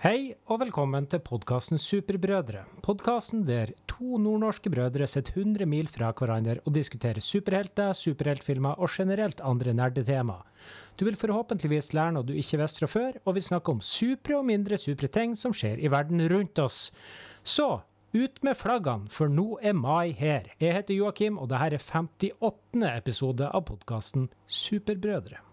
[0.00, 2.62] Hei og velkommen til podkasten Superbrødre.
[2.80, 8.88] Podkasten der to nordnorske brødre sitter 100 mil fra hverandre og diskuterer superhelter, superheltfilmer og
[8.94, 10.38] generelt andre nerdetema.
[10.96, 14.38] Du vil forhåpentligvis lære noe du ikke visste fra før, og vi snakker om supre
[14.38, 16.80] og mindre supre ting som skjer i verden rundt oss.
[17.44, 17.68] Så
[18.16, 20.48] ut med flaggene, for nå er mai her.
[20.56, 22.88] Jeg heter Joakim, og dette er 58.
[22.96, 25.44] episode av podkasten Superbrødre.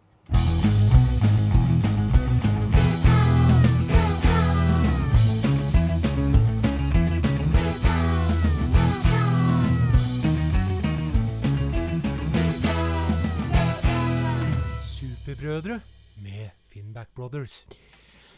[15.38, 15.82] Superbrødre
[16.16, 17.66] med Finnback Brothers.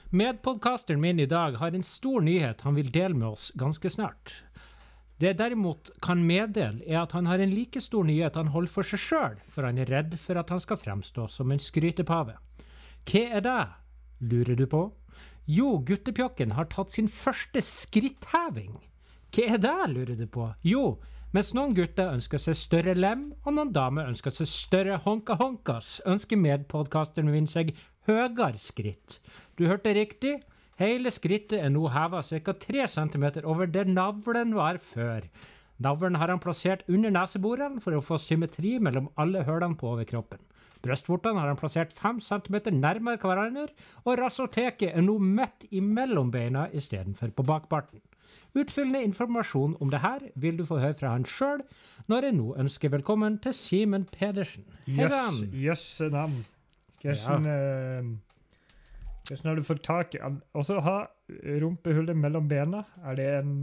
[0.10, 4.34] Medpodkasteren min i dag har en stor nyhet han vil dele med oss ganske snart.
[5.16, 8.74] Det jeg derimot kan meddele, er at han har en like stor nyhet han holder
[8.74, 12.36] for seg sjøl, for han er redd for at han skal fremstå som en skrytepave.
[13.08, 13.64] Hva er det,
[14.20, 14.84] lurer du på?
[15.48, 18.76] Jo, guttepjokken har tatt sin første skrittheving.
[19.32, 20.52] Hva er det, lurer du på?
[20.68, 20.98] Jo,
[21.36, 26.40] mens noen gutter ønsker seg større lem, og noen damer ønsker seg større honka-honkas, ønsker
[26.42, 27.76] medpodkasteren min seg
[28.10, 29.20] høyere skritt.
[29.58, 30.40] Du hørte riktig.
[30.80, 32.54] Hele skrittet er nå heva ca.
[32.66, 35.26] 3 cm over der navlen var før.
[35.80, 40.42] Navlen har han plassert under neseborene for å få symmetri mellom alle hullene på overkroppen.
[40.84, 43.68] Brystvortene har han plassert 5 cm nærmere hverandre,
[44.06, 48.00] og rasoteket er nå midt imellom beina istedenfor på bakbarten.
[48.58, 51.62] Utfyllende informasjon om det her vil du få høre fra han sjøl,
[52.10, 54.66] når jeg nå ønsker velkommen til Simen Pedersen.
[54.90, 56.40] Jøss, yes, navn.
[57.04, 58.10] Hvordan, eh,
[59.30, 60.20] hvordan har du fått tak i
[60.54, 60.98] Og så ha
[61.62, 62.84] rumpehullet mellom bena.
[63.06, 63.54] Er det en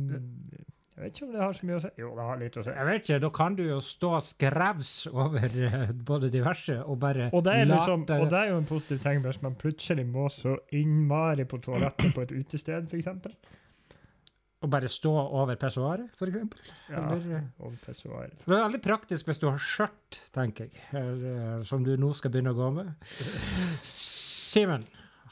[0.97, 1.89] Jeg vet ikke om det har så mye å si.
[2.01, 2.71] Jo, det har litt å si.
[2.73, 7.29] Jeg vet ikke, da kan du jo stå skrevs over eh, både diverse og bare
[7.35, 10.57] Og det, liksom, og det er jo en positiv ting hvis man plutselig må så
[10.73, 13.13] innmari på toalettet på et utested, f.eks.
[14.65, 16.61] og bare stå over pessoaret, eksempel.
[16.89, 18.39] Ja, Eller, eh, over pessoaret.
[18.39, 22.33] Det er veldig praktisk hvis du har skjørt, tenker jeg, eh, som du nå skal
[22.33, 22.95] begynne å gå med.
[23.85, 24.87] Simen,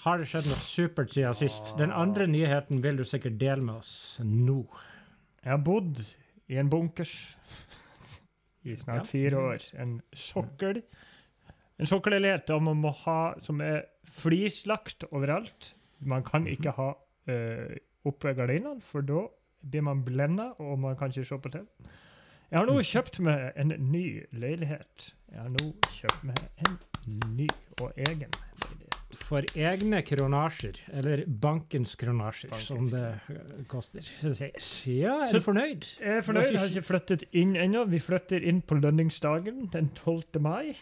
[0.04, 1.72] har det skjedd noe supert siden sist?
[1.81, 4.60] Den andre nyheten vil du sikkert dele med oss nå.
[5.41, 6.03] Jeg har bodd
[6.53, 7.15] i en bunkers
[8.65, 9.65] i snart fire år.
[9.81, 10.82] En sokkel.
[11.81, 12.53] En sokkelleilighet
[13.43, 15.72] som er flislagt overalt.
[16.04, 16.93] Man kan ikke ha
[18.04, 19.26] oppe gardinene, for da
[19.65, 21.66] blir man blenda, og man kan ikke se på TV.
[22.50, 25.12] Jeg har nå kjøpt meg en ny leilighet.
[25.32, 26.76] Jeg har nå kjøpt meg en
[27.37, 27.48] ny
[27.81, 28.81] og egen leilighet.
[29.25, 34.03] For egne kronasjer, eller bankens kronasjer, Bankens som det koster.
[34.22, 35.86] Ja, er Så- du fornøyd?
[36.00, 36.50] Jeg er fornøyd.
[36.50, 37.84] Jeg har ikke flyttet inn ennå.
[37.88, 40.41] Vi flytter inn på lønningsdagen den 12.
[40.41, 40.75] mai.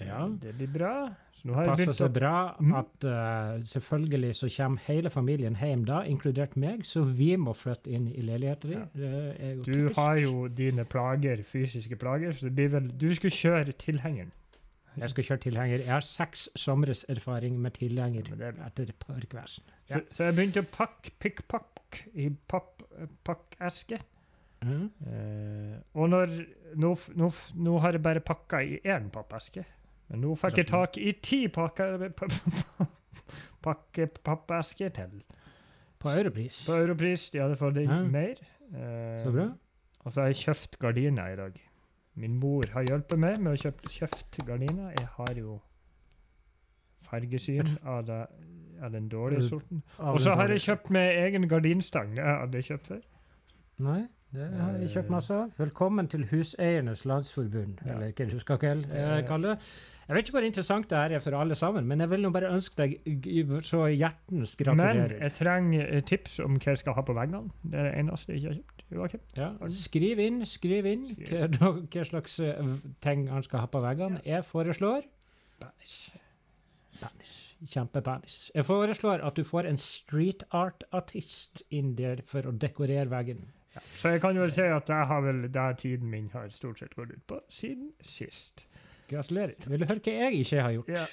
[0.00, 0.26] Ja.
[0.28, 1.14] Det blir bra.
[1.44, 2.74] Jeg Passer seg bra Mm.
[2.74, 7.90] at uh, selvfølgelig så kommer hele familien hjem da, inkludert meg, så vi må flytte
[7.90, 8.78] inn i leiligheten din.
[8.78, 8.88] Ja.
[8.94, 13.32] Det jo Du har jo dine plager, fysiske plager, så det blir vel Du skulle
[13.32, 14.32] kjøre tilhengeren.
[14.98, 15.78] Jeg skal kjøre tilhenger.
[15.78, 19.64] Jeg har seks somres erfaring med tilhenger Ja, det er etter parkvesen.
[19.88, 23.08] Så, så jeg begynte å pakke pikkpakk i pappeske.
[23.24, 24.00] pakkeske.
[24.62, 24.90] Mhm.
[25.06, 26.34] Eh, og når
[26.76, 29.64] nå, nå, nå har jeg bare pakka i én pappeske.
[30.10, 32.08] Men nå fikk jeg tak i ti pakker
[33.66, 35.20] pakke pappesker til.
[36.00, 36.62] På Europris.
[36.66, 37.28] På Europris.
[37.30, 38.02] De hadde fått Ja.
[38.02, 38.34] mer.
[38.74, 39.48] Eh, Så bra.
[40.04, 41.60] Og så har jeg kjøpt gardiner i dag.
[42.16, 44.90] Min mor har hjulpet meg med å kjøpe kjøpt gardiner.
[44.98, 45.60] Jeg har jo
[47.04, 48.20] fargesyn av, det,
[48.82, 49.82] av den dårlige sorten.
[49.98, 52.14] Og så har jeg kjøpt meg egen gardinstang.
[52.16, 53.02] Det hadde jeg kjøpt før.
[53.80, 54.00] Nei,
[54.30, 55.48] det har jeg kjøpt masse av.
[55.58, 57.96] Velkommen til Huseiernes Landsforbund, Ja.
[57.96, 59.64] eller hva du skal kalle eh, kalle det.
[60.06, 62.52] Jeg vet ikke hvor interessant det er for alle sammen, men jeg vil nå bare
[62.54, 62.94] ønske deg
[63.66, 65.08] så hjertens gratulerer.
[65.16, 67.50] Men jeg trenger eh, tips om hva jeg skal ha på veggene.
[67.62, 68.76] Det er det eneste jeg ikke har kjøpt.
[68.90, 69.20] Joakim?
[69.36, 71.04] Ja, skriv inn, skriv inn
[71.58, 74.22] hva, hva slags eh, ting han skal ha på veggene.
[74.26, 75.06] Jeg foreslår
[75.60, 76.10] Banish.
[77.00, 77.36] Panis.
[77.66, 78.50] Kjempepenis.
[78.54, 83.48] Jeg foreslår at du får en street art-artist inn der for å dekorere veggen.
[83.78, 86.94] Så jeg kan vel si at det har vel det tiden min har stort sett
[86.98, 88.66] gått ut på siden sist.
[89.10, 89.54] Gratulerer.
[89.70, 90.88] Vil du høre hva jeg ikke har gjort?
[90.94, 91.04] Ja.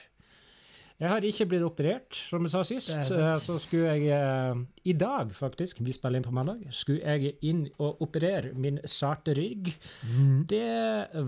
[0.98, 2.89] Jeg har ikke blitt operert, som jeg sa sist.
[2.89, 7.36] Eh, Så skulle jeg eh, I dag, faktisk, vi spiller inn på mandag, skulle jeg
[7.45, 9.69] inn og operere min sarte rygg.
[10.10, 10.39] Mm.
[10.50, 10.63] Det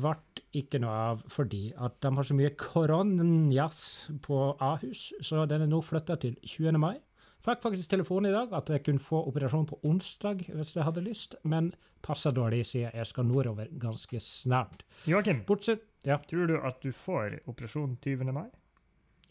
[0.01, 0.15] ble
[0.57, 5.69] ikke noe av fordi at de har så mye koronjas på Ahus, så den er
[5.69, 6.79] nå flytta til 20.
[6.81, 6.95] mai.
[7.45, 11.03] Fikk faktisk telefon i dag at jeg kunne få operasjon på onsdag hvis jeg hadde
[11.05, 11.71] lyst, men
[12.03, 14.83] passer dårlig siden jeg skal nordover ganske snart.
[15.07, 18.31] Joakim, Bortsett Ja, tror du at du får operasjon 20.
[18.35, 18.47] mai?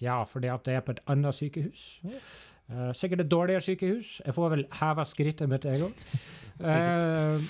[0.00, 1.84] ja fordi at jeg er på et annet sykehus.
[2.68, 4.18] Uh, sikkert et dårligere sykehus.
[4.24, 6.04] Jeg får vel heva skrittet mitt, jeg òg.
[6.58, 7.44] Eh,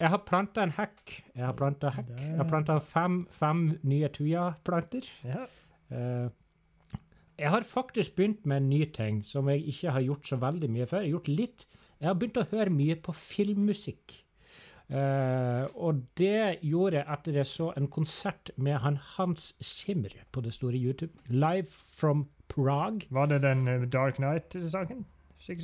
[0.00, 1.10] jeg har planta en hekk.
[1.36, 2.14] Jeg har planta hekk.
[2.16, 5.04] Jeg har planta fem, fem nye tuja-planter.
[5.28, 5.42] Ja.
[5.92, 6.30] Eh,
[7.38, 10.70] jeg har faktisk begynt med en ny ting som jeg ikke har gjort så veldig
[10.70, 11.00] mye før.
[11.02, 11.66] Jeg har gjort litt.
[12.00, 14.20] Jeg har begynt å høre mye på filmmusikk.
[14.84, 20.40] Uh, og det gjorde jeg etter jeg så en konsert med han Hans Zimmer på
[20.44, 21.16] det store YouTube.
[21.32, 23.08] Live from Prague.
[23.10, 25.04] Var det den eh, Dark Knight-saken?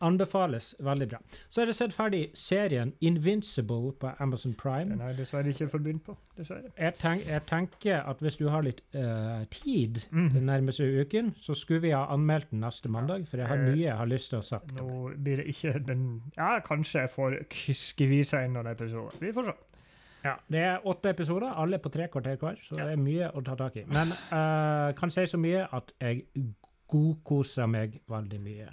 [0.00, 1.18] Anbefales veldig bra.
[1.48, 4.90] Så har jeg sett ferdig serien Invincible på Amazon Prime.
[4.96, 6.16] Den jeg dessverre ikke begynt på.
[6.36, 6.72] dessverre.
[6.78, 10.30] Jeg, tenk, jeg tenker at hvis du har litt uh, tid mm.
[10.34, 13.72] den nærmeste uken, så skulle vi ha anmeldt den neste mandag, for jeg har Eh,
[13.74, 14.74] mye jeg har lyst til å ha sagt.
[14.76, 16.04] Nå blir det ikke den
[16.36, 17.38] Ja, kanskje jeg får
[17.76, 19.18] skvisa inn noen episoder.
[19.22, 19.56] Vi får se.
[20.24, 22.86] Ja, det er åtte episoder, alle på tre kvarter hver, så Ja.
[22.86, 23.84] det er mye å ta tak i.
[23.86, 26.26] Men uh, kan si så mye at jeg
[26.88, 28.68] godkoser meg veldig mye.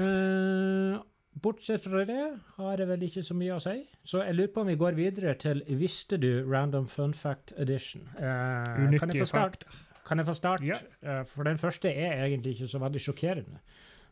[0.00, 1.00] Eh,
[1.42, 2.20] bortsett fra det
[2.56, 3.76] har jeg vel ikke så mye å si.
[4.06, 8.06] Så jeg lurer på om vi går videre til Visste du Random Fun Fact Edition.
[8.16, 9.64] Eh, kan, jeg Unyttige få start?
[9.64, 10.04] fakta.
[10.06, 10.66] kan jeg få start?
[10.66, 10.78] Ja.
[11.02, 13.58] Eh, for den første er egentlig ikke så veldig sjokkerende.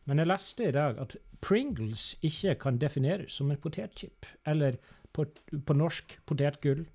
[0.05, 4.75] Men jeg leste i dag at Pringles ikke kan defineres som en potetchip, eller
[5.13, 5.25] på,
[5.65, 6.85] på norsk potetgull,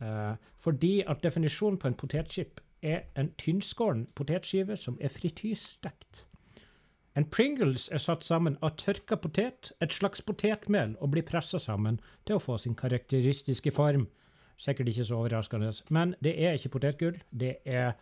[0.00, 6.26] eh, fordi at definisjonen på en potetchip er en tynnskåren potetskive som er frityrstekt.
[7.14, 12.00] En Pringles er satt sammen av tørka potet, et slags potetmel, og blir pressa sammen
[12.26, 14.08] til å få sin karakteristiske form.
[14.58, 17.94] Sikkert ikke så overraskende, men det er ikke potetgull, det er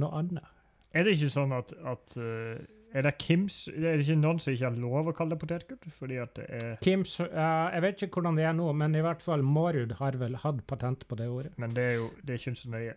[0.00, 0.48] noe annet.
[0.94, 4.52] Er det ikke sånn at, at eh, Er det Kims Er det ikke noen som
[4.54, 5.94] ikke har lov å kalle det potetgull?
[5.98, 7.26] Fordi at det er Kims, uh,
[7.74, 10.62] jeg vet ikke hvordan det er nå, men i hvert fall Mårud har vel hatt
[10.70, 11.52] patent på det ordet.
[11.58, 12.94] Men det er jo det er ikke så nøye.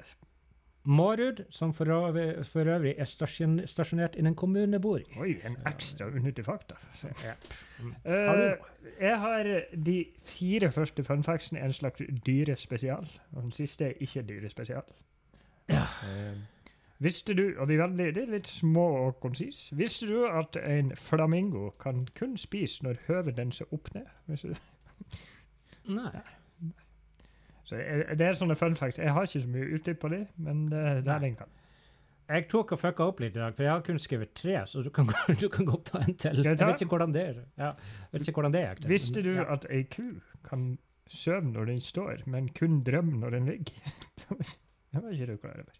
[0.87, 5.03] Mårud, som for øvrig, for øvrig er stasjon, stasjonert i en kommune jeg bor i.
[5.19, 6.75] Oi, en ekstra unyttig fakta.
[7.25, 7.33] Ja.
[8.05, 8.57] Eh, Har
[9.01, 9.49] jeg har
[9.85, 14.83] de fire første funfactsene en slags dyrespesial, og den siste er ikke dyrespesial.
[15.69, 15.83] Ja.
[16.07, 16.37] Eh,
[16.99, 20.55] visste du, og de er, veldig, de er litt små og konsis, visste du at
[20.63, 24.07] en flamingo kan kun spise når høvet den ser opp ned?
[25.87, 26.11] Nei.
[27.67, 28.99] Så jeg, det er sånne fun facts.
[29.01, 31.15] Jeg har ikke så mye utdyp på det, men det, det Nei.
[31.17, 31.49] er den kan.
[32.27, 34.83] Jeg tok og fucka opp litt i dag, for jeg har kun skrevet tre, så
[34.83, 35.07] du kan,
[35.41, 36.41] du kan godt ta en til.
[36.43, 37.41] Jeg vet ikke hvordan det er.
[37.59, 38.81] Ja, jeg vet ikke hvordan det er.
[38.91, 39.45] Visste du Ja.
[39.55, 40.07] at ei ku
[40.47, 40.77] kan
[41.07, 43.91] sove når den står, men kun drømme når den ligger?
[44.91, 45.77] det var ikke du klar over.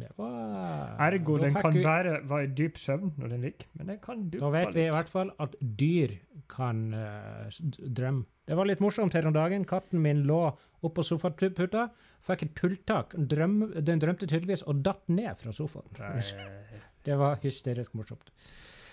[0.00, 3.98] Det Ergo, den kan vi- bare være i dyp søvn når den ligger, men den
[4.02, 6.14] kan duppe Da vet vi i hvert fall at dyr
[6.48, 7.48] kan uh,
[7.96, 8.24] drømme.
[8.50, 9.62] Det var litt morsomt her om dagen.
[9.68, 10.40] Katten min lå
[10.82, 11.84] oppå sofaputa,
[12.26, 13.14] fikk et tulltak.
[13.30, 15.86] Drøm, den drømte tydeligvis og datt ned fra sofaen.
[16.00, 16.18] Nei,
[17.06, 18.32] Det var hysterisk morsomt.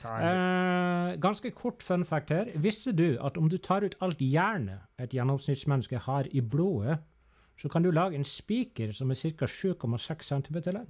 [0.05, 2.51] Eh, ganske kort fun fact her.
[2.61, 6.99] Visste du at om du tar ut alt jernet et gjennomsnittsmenneske har i blodet,
[7.57, 9.49] så kan du lage en spiker som er ca.
[9.49, 10.87] 7,6 cm lang?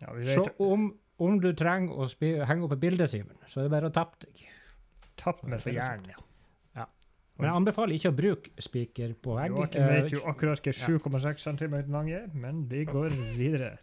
[0.00, 0.88] ja, vi Så om,
[1.20, 2.08] om du trenger å
[2.48, 4.46] henge opp et bilde, Simen, så er det bare å tappe deg.
[5.20, 6.08] tapp med for jern.
[7.40, 9.54] Men jeg anbefaler ikke å bruke spiker på vegg.
[9.56, 13.78] Joakim Eh, vet jo akkurat hva 7,6 cm lang er, men vi går videre.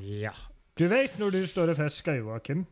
[0.00, 0.32] Ja.
[0.76, 2.66] Du vet når du står og fisker, Joakim.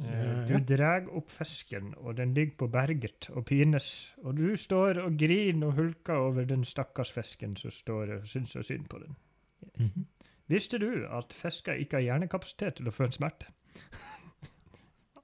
[0.00, 4.14] Eh, Du drar opp fisken, og den ligger på berget og pines.
[4.24, 8.52] Og du står og griner og hulker over den stakkars fisken som står og syns
[8.54, 9.16] så synd på den.
[9.78, 10.06] Mhm.
[10.48, 13.46] Visste du at fisker ikke har hjernekapasitet til å føle smerte?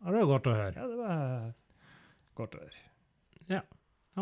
[0.05, 0.75] Ja, Det var godt å høre.
[0.77, 1.55] Ja, det var
[2.35, 2.83] godt å høre.
[3.49, 3.61] Ja,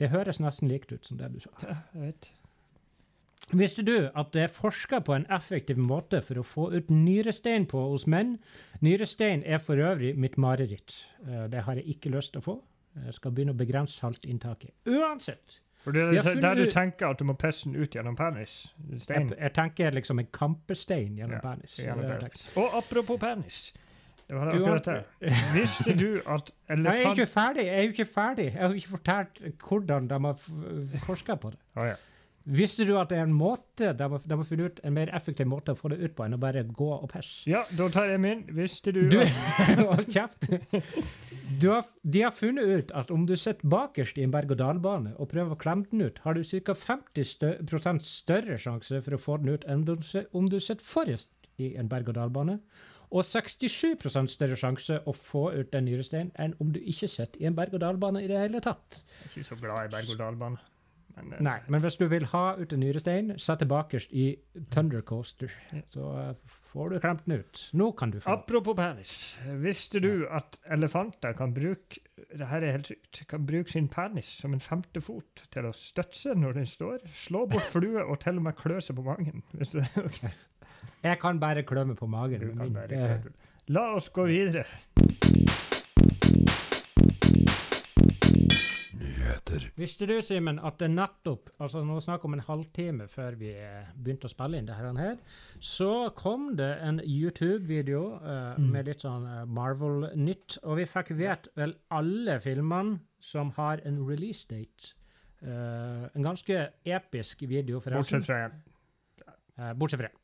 [0.00, 1.50] Det høres nesten likt ut som det du sa.
[1.62, 2.32] Ja, jeg vet.
[3.52, 7.66] Visste du at det er forska på en effektiv måte for å få ut nyrestein
[7.68, 8.36] på hos menn?
[8.80, 10.94] Nyrestein er for øvrig mitt mareritt.
[11.26, 12.54] Eh, Det har jeg ikke lyst til å få.
[13.04, 14.72] Jeg skal begynne å begrense saltinntaket.
[14.86, 15.60] Uansett.
[15.82, 18.16] For det De har er der du tenker at du må pisse den ut gjennom
[18.16, 18.52] penis.
[19.02, 19.32] Stein.
[19.32, 21.78] Jeg, jeg tenker liksom en kampestein gjennom Ja, penis.
[21.80, 22.44] Gjennom er penis.
[22.56, 23.72] Og apropos penis.
[24.28, 25.32] Det var det akkurat det.
[25.54, 27.18] Visste du at Nei, jeg er elefant...
[27.18, 27.66] ikke ferdig.
[27.66, 28.44] Jeg er jo ikke ferdig.
[28.44, 30.38] Jeg har ikke fortalt hvordan de har
[31.04, 31.58] forska på det.
[31.76, 31.98] Oh, ja.
[32.44, 35.10] Visste du at det er en måte de har, de har funnet ut en mer
[35.14, 37.44] effektiv måte å få det ut på enn å bare gå og pisse?
[37.50, 38.42] ja, da tar jeg min.
[38.56, 39.18] Visste du, Du,
[39.92, 40.48] Hold kjeft!
[41.60, 45.28] Du har, de har funnet ut at om du sitter bakerst i en berg-og-dal-bane og
[45.30, 46.74] prøver å klemme den ut, har du ca.
[46.74, 51.30] 50 større, større sjanse for å få den ut enn om du si- sitter forrest
[51.62, 52.58] i en berg-og-dal-bane,
[53.12, 57.46] og 67% større sjanse å få ut en nyrestein enn om du ikke sitter i
[57.50, 59.02] en berg-og-dal-bane i det hele tatt.
[59.04, 60.58] Jeg er ikke så glad i berg-og-dal-bane.
[61.16, 64.36] Men, eh, Nei, men hvis du vil ha ut en nyrestein, sett det bakerst i
[64.70, 65.80] Thunder Coaster, Ja.
[65.86, 66.34] så eh,
[66.72, 67.70] får du klemt den ut.
[67.74, 68.30] Nå kan du få.
[68.32, 69.36] Apropos penis.
[69.60, 72.00] Visste du at elefanter kan bruke
[72.32, 75.72] det her er helt sykt, kan bruke sin penis som en femte fot til å
[75.76, 79.04] støtte seg når den står, slå bort flue og til og med klø seg på
[79.04, 79.42] magen?
[81.02, 82.40] Jeg kan bare klø meg på magen.
[82.40, 82.72] Du kan min.
[82.72, 83.32] bare Det- klø.
[83.68, 84.64] La oss gå videre.
[89.78, 93.90] Visste du, Simen, at det nettopp altså Nå snakk om en halvtime før vi eh,
[93.96, 95.18] begynte å spille inn det her,
[95.62, 98.70] så kom det en YouTube-video uh, Mm.
[98.74, 104.02] med litt sånn eh, Marvel-nytt, og vi fikk vet vel alle filmene som har en
[104.08, 104.94] release date.
[105.42, 108.20] Uh, en ganske episk video, forresten.
[108.20, 108.58] Bortsett fra én.
[109.58, 110.21] Uh, bortsett fra det.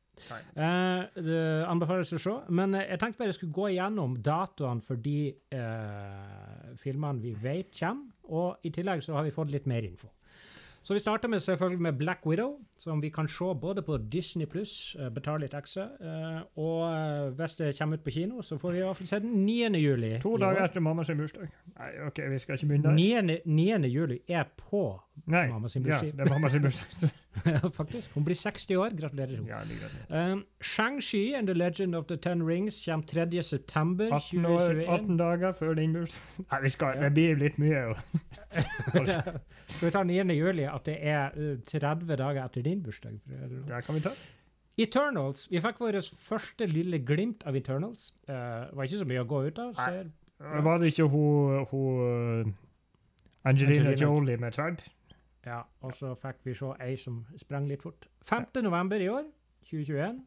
[0.54, 2.36] Eh, det anbefales å se.
[2.48, 5.18] Men eh, jeg tenkte bare jeg skulle gå igjennom datoene for de
[5.54, 8.14] eh, filmene vi vet kommer.
[8.28, 10.10] Og i tillegg så har vi fått litt mer info.
[10.88, 14.46] Så vi starter med selvfølgelig med Black Widow, som vi kan se både på Disney
[14.46, 18.56] pluss, uh, betale litt ekstra, eh, og eh, hvis det kommer ut på kino, så
[18.58, 19.68] får vi i hvert fall se den 9.
[19.76, 20.14] juli.
[20.22, 21.50] To dager etter mamma sin bursdag.
[21.74, 23.20] Nei, OK, vi skal ikke begynne der.
[23.20, 23.38] 9.
[23.44, 23.88] 9.
[23.92, 27.10] juli er på Nei, mamma sin ja, det er mamma sin bursdag.
[27.78, 28.10] Faktisk.
[28.14, 28.88] Hun blir 60 år.
[29.00, 29.36] Gratulerer.
[29.46, 30.32] ja.
[30.32, 33.42] Um, Shang-Chi and the Legend of the Ten Rings kommer 3.
[33.42, 34.88] september 18, år, 2021.
[34.88, 36.20] 18 dager før din bursdag.
[36.52, 37.84] Nei, vi skal, det blir litt mye.
[39.68, 40.34] Skal vi ta 9.
[40.34, 43.20] juli, at det er uh, 30 dager etter din bursdag?
[43.26, 44.10] det- kan vi ta.
[44.78, 45.48] Eternals.
[45.50, 48.12] Vi fikk vårt første lille glimt av Eternals.
[48.28, 48.34] Uh,
[48.76, 49.72] var ikke så mye å gå ut av.
[49.74, 52.54] Ser, Var det ikke hun, hun
[53.44, 53.96] Angelina, Angelina.
[53.98, 54.84] Jolie med tverd?
[55.48, 58.08] Ja, og så fikk vi se ei som sprang litt fort.
[58.28, 58.60] 5.
[58.66, 59.24] november i år,
[59.70, 60.20] 2021.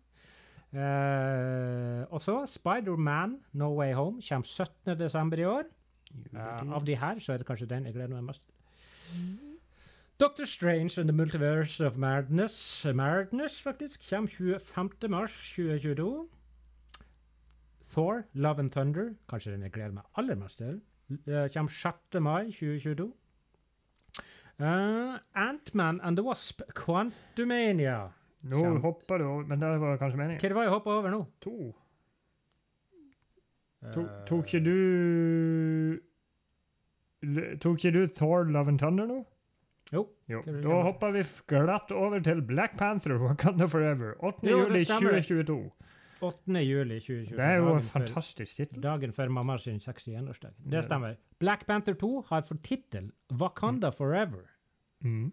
[0.71, 4.99] Uh, og så Spider-Man No Way Home kommer 17.
[4.99, 5.63] desember i år.
[6.33, 8.45] Uh, av de her så er det kanskje den jeg gleder meg mest.
[10.19, 15.09] Doctor Strange and the Multiverse of Madness, Madness faktisk, kommer 25.
[15.09, 16.27] mars 2022.
[17.91, 20.81] Thor, Love and Thunder, kanskje den jeg gleder meg aller mest til,
[21.27, 22.21] uh, kommer 6.
[22.21, 23.13] mai 2022.
[24.61, 28.11] Uh, Ant-Man and the Wasp, Quantumania.
[28.43, 28.81] Nå Kjem.
[28.81, 30.39] hopper du over, men det var kanskje meningen.
[30.41, 31.21] Hva det var jeg hoppa over nå?
[31.41, 31.55] To.
[33.93, 35.97] To, Uh, tok ikke du
[37.61, 39.15] Tok ikke du Thor Love and Thunder nå?
[39.93, 40.03] Jo.
[40.29, 40.41] jo.
[40.45, 44.13] Da hopper vi glatt over til Black Panther Wakanda Forever.
[44.23, 44.47] 8.
[44.47, 45.17] Jo, det juli stemmer.
[45.21, 45.71] 2022.
[46.21, 46.61] 8.
[46.61, 47.35] juli 2020.
[47.35, 48.81] Det er jo en fantastisk tittel.
[48.83, 50.55] Dagen før mamma sin 61-årsdag.
[50.71, 51.15] Det stemmer.
[51.39, 53.11] Black Panther 2 har fått tittel
[53.41, 54.45] Wakanda Forever.
[55.01, 55.31] Mm.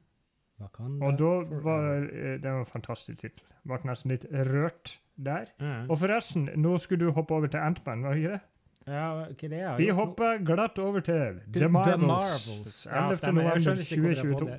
[0.60, 3.46] Wakanda Og da var eh, det var en fantastisk tittel.
[3.68, 5.50] Ble nesten litt rørt der.
[5.60, 5.90] Mm.
[5.90, 8.40] Og forresten, nå skulle du hoppe over til Antman, var ikke det?
[8.88, 12.06] ja, er det er, Vi hopper glatt over til Til The Marvels.
[12.06, 12.86] Marvels.
[12.86, 13.18] Ja, 11.
[13.22, 14.58] Ja, november skjønner ikke hvorfor jeg har 2022.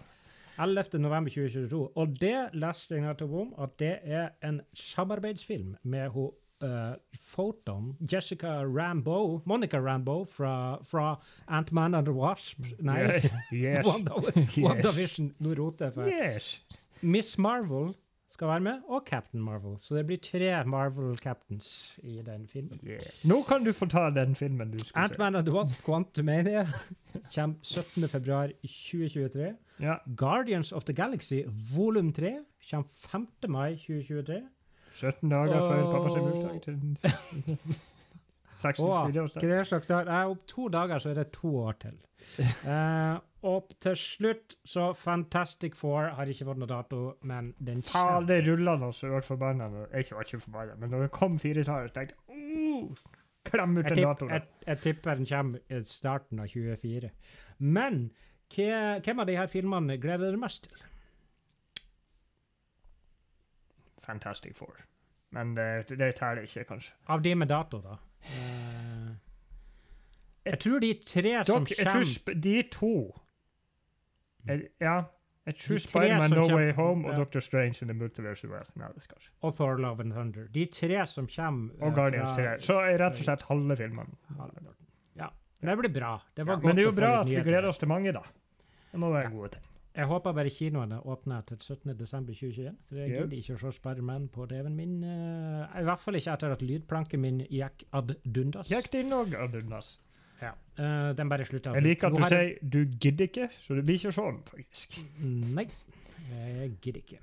[0.59, 0.97] fått det.
[0.97, 0.99] 11.
[0.99, 1.81] november 2022.
[1.95, 6.31] Og det leste jeg nettopp om, at det er en samarbeidsfilm med hun
[6.63, 6.95] uh,
[7.35, 11.15] Photon, Jessica Rambo, Monica Rambo fra, fra
[11.47, 12.59] Ant-Man and the Wasp.
[12.79, 13.29] Nei, Yes.
[13.53, 13.85] yes.
[13.85, 14.13] Wanda,
[14.57, 15.33] WandaVision.
[15.39, 16.61] Nå roter jeg yes.
[17.01, 17.93] Miss Marvel
[18.29, 19.75] skal være med, og Captain Marvel.
[19.79, 22.79] Så det blir tre Marvel Captains i den filmen.
[22.85, 23.01] Yeah.
[23.25, 25.13] Nå kan du få ta den filmen du skulle se.
[25.13, 26.67] Ant-Man and the Wasp Quantumania
[27.35, 28.07] kommer 17.
[28.09, 29.53] februar 2023.
[29.81, 29.95] Ja.
[30.17, 31.41] Guardians of the Galaxy
[31.75, 32.37] volum 3
[32.69, 33.27] kommer 5.
[33.49, 34.41] mai 2023.
[34.93, 36.97] 17 dager før Og- pappa sin bursdag.
[38.59, 40.05] til 64 Og er slags dag?
[40.09, 41.97] Nei, Om to dager så er det to år til.
[42.67, 47.93] Eh, og til slutt så Fantastic Four har ikke fått noe dato, men den Faen,
[48.19, 48.27] kommer.
[48.27, 49.69] det rulla da så jeg ble forbanna.
[49.93, 53.05] Jeg var ikke forbanna, men når det kom firetallet, tenkte jeg uh,
[53.47, 54.33] Klem ut Jeg, den datoen.
[54.35, 57.09] jeg, jeg tipper den kommer i starten av 24.
[57.59, 58.01] Men
[58.51, 60.83] hvem av de her filmene gleder dere mest til?
[64.03, 64.75] Fantastic Four.
[65.31, 66.93] Men det, det teller ikke, kanskje.
[67.07, 67.95] Av de med dato, da.
[68.23, 69.15] Eh,
[70.45, 72.93] jeg tror de tre som kommer de to
[74.47, 75.01] jeg, Ja.
[75.49, 77.17] Jeg tror Spiderman No Way Home og ja.
[77.17, 78.47] Doctor Strange in the Multiverse
[79.41, 80.47] og Thor Love and Thunder.
[80.53, 82.59] De tre som kommer Og eh, Guardians 3.
[82.61, 84.13] Så rett og slett halve filmen.
[85.17, 85.29] Ja.
[85.61, 86.11] Det blir bra.
[86.35, 88.21] Det var Ja, men det er jo bra at vi gleder oss til mange, da.
[88.91, 89.68] Det må være gode ting.
[89.95, 92.75] Jeg håper bare kinoene åpner til 17.12.2021.
[92.89, 95.03] For jeg gidder ikke å se Spiderman på TV-en min.
[95.03, 98.69] eh, I hvert fall ikke etter at lydplanken min gikk ad dundas.
[98.69, 99.97] Gikk din òg, Adundas?
[100.41, 100.53] Ja.
[100.79, 101.73] Uh, den bare slutta.
[101.75, 104.99] Jeg liker at du jeg- sier 'du gidder ikke', så det blir ikke sånn, faktisk.
[105.19, 105.67] Nei,
[106.31, 107.19] jeg gidder ikke.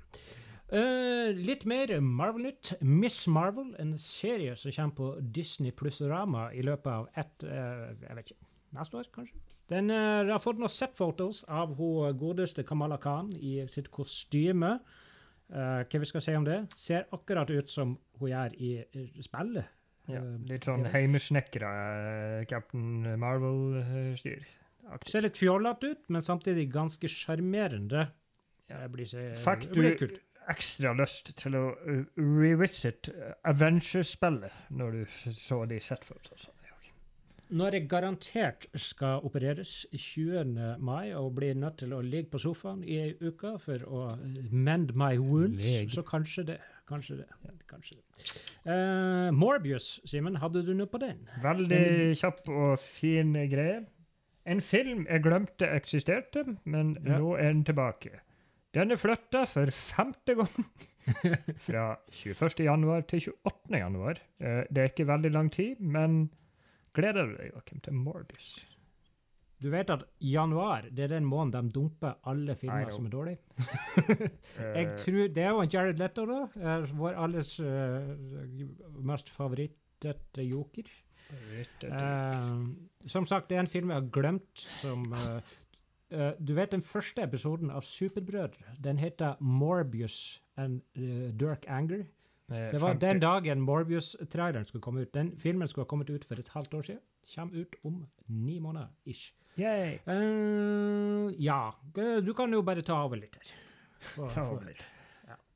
[0.71, 2.75] Uh, litt mer Marvel-nytt.
[2.81, 8.15] Miss Marvel, en serie som kommer på Disney pluss-rama i løpet av ett uh, Jeg
[8.15, 8.45] vet ikke.
[8.73, 9.33] Neste år, kanskje?
[9.71, 14.77] Den uh, har fått noen set-photos av hun godeste Kamala Khan i sitt kostyme.
[15.51, 16.61] Uh, hva vi skal si om det?
[16.75, 19.73] Ser akkurat ut som hun gjør i uh, spillet.
[20.07, 21.69] Ja, litt sånn heimesnekra
[22.47, 24.45] Captain Marvel-styr.
[25.03, 28.05] Ser litt fjollete ut, men samtidig ganske sjarmerende.
[28.71, 30.07] Fikk du
[30.47, 31.65] ekstra lyst til å
[32.15, 33.11] revisit
[33.51, 36.47] Avengers-spillet når du så de setfotos?
[37.49, 40.75] Når jeg garantert skal opereres 20.
[40.83, 44.01] mai og blir nødt til å ligge på sofaen i ei uke for å
[44.51, 45.89] mend my wounds, Leg.
[45.93, 46.57] så kanskje det.
[46.87, 47.27] Kanskje det.
[47.67, 48.33] Kanskje det.
[48.67, 51.21] Uh, Morbius, Simen, hadde du noe på den?
[51.43, 53.85] Veldig kjapp og fin greie.
[54.47, 57.17] En film jeg glemte eksisterte, men Ja.
[57.19, 58.19] nå er den tilbake.
[58.73, 60.65] Den er flytta for femte gang.
[61.67, 62.63] Fra 21.
[62.67, 63.79] januar til 28.
[63.79, 64.19] januar.
[64.39, 66.29] Eh, Det er ikke veldig lang tid, men
[66.97, 68.49] gleder du deg, Joakim, til Morbius?
[69.57, 73.39] Du vet at januar det er den måneden de dumper alle filmer som er dårlige?
[74.61, 76.43] Eh, Jeg tror, Det er jo Jared Leto, da.
[76.61, 78.13] eh, Vår alles uh,
[79.01, 80.89] mest favorittete joker.
[81.83, 82.69] Uh,
[83.05, 85.41] som sagt, det er en film jeg har glemt som uh,
[86.09, 88.77] eh, Du vet den første episoden av Superbrødre?
[88.83, 92.05] Den heter Morbius and eh, Dirk Anger.
[92.51, 95.13] Eh, Det var 50 den dagen Morbius-traileren skulle komme ut.
[95.13, 97.01] Den filmen skulle ha kommet ut for et halvt år siden.
[97.35, 99.33] Kommer ut om ni måneder ish.
[99.57, 99.99] Eh,
[101.39, 103.55] ja, eh, du kan jo bare ta over litt her.
[104.29, 104.65] Ta over.
[104.65, 104.85] litt.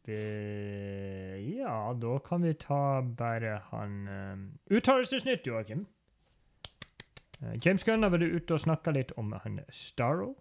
[0.06, 5.86] Vi, ja, da kan vi ta bare han um, Uttalelsesnytt, Joakim.
[7.42, 10.34] Uh, James Gunn har vært ute og snakka litt om han Starro.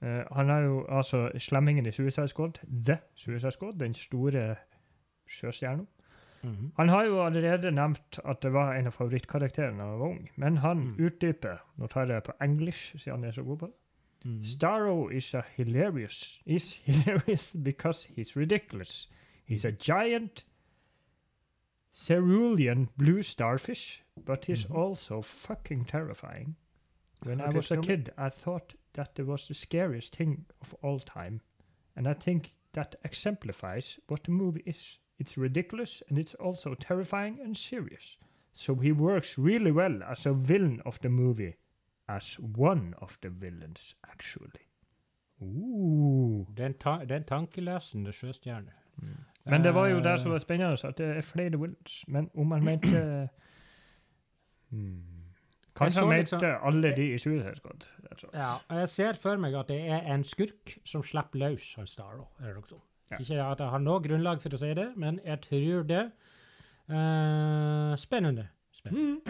[0.00, 4.56] Uh, han er jo altså slemmingen i Suicide Squad, The Suicide Squad, den store
[5.32, 5.84] sjøstjerna.
[6.42, 6.72] Mhm.
[6.76, 10.30] Han har jo allerede nevnt at det var en av favorittkarakterene da han var ung,
[10.36, 10.96] men han Mm.
[11.06, 13.74] utdyper Nå tar jeg det på engelsk, siden han er så god på det.
[14.24, 14.44] Mhm.
[14.44, 19.08] Starro is a hilarious is hilarious because he's ridiculous.
[19.50, 20.44] He's a giant
[21.92, 24.76] cerulean blue starfish, but he's Mhm.
[24.76, 26.56] also fucking terrifying.
[27.26, 30.98] When I was a kid, I thought that it was the scariest thing of all
[31.00, 31.40] time,
[31.96, 34.98] and I think that exemplifies what the movie is.
[35.22, 38.18] It's ridiculous and it's also terrifying and serious.
[38.52, 41.54] So he works really well as a villain of the movie,
[42.08, 44.66] as one of the villains, actually.
[45.42, 46.46] Ooh.
[46.56, 48.72] Det er en, ta det er en tankelesende sjøstjerne.
[49.44, 52.04] Men det var jo det som Eh, var spennende, at det er flere villains.
[52.08, 52.88] Men om han mente
[54.70, 55.02] hmm.
[55.76, 57.88] Kanskje han liksom- mente alle de i Suicide Squad.
[58.02, 58.34] rett og slett.
[58.34, 62.28] Ja, jeg ser for meg at det er en skurk som slipper løs han Starro.
[62.40, 62.82] Er det noe sånt?
[63.10, 63.18] Ja.
[63.20, 66.04] Ikke at jeg har noe grunnlag for å si det, men jeg tror det.
[66.88, 68.48] Uh, spennende.
[68.72, 69.20] spennende.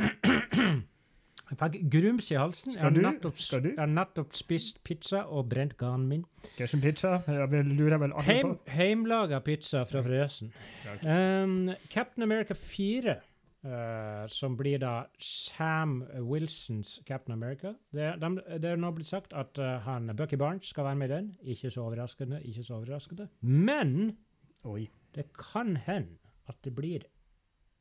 [1.52, 2.72] Jeg fikk grums i halsen.
[2.72, 3.00] Jeg har, Skal du?
[3.04, 3.68] nettopp, Skal du?
[3.74, 6.22] jeg har nettopp spist pizza og brent ganen min.
[6.56, 7.10] Hvilken pizza?
[7.28, 8.70] Jeg lurer vel alle Heim, på.
[8.72, 10.52] heimlaga pizza fra Frøsen.
[10.86, 11.04] Ja, ok.
[11.04, 13.16] Um, Captain America 4,
[13.64, 17.74] eh, som blir da Sam Wilsons Captain America.
[17.92, 21.10] Det, de, det er nå blitt sagt at uh, han, Bucky Barnes skal være med
[21.10, 21.30] i den.
[21.54, 23.28] Ikke så overraskende, ikke så overraskende.
[23.40, 24.16] Men
[24.64, 24.88] Oi.
[25.14, 27.06] det kan hende at det blir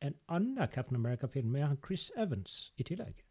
[0.01, 3.21] en annen Captain America-film med han Chris Evans i tillegg.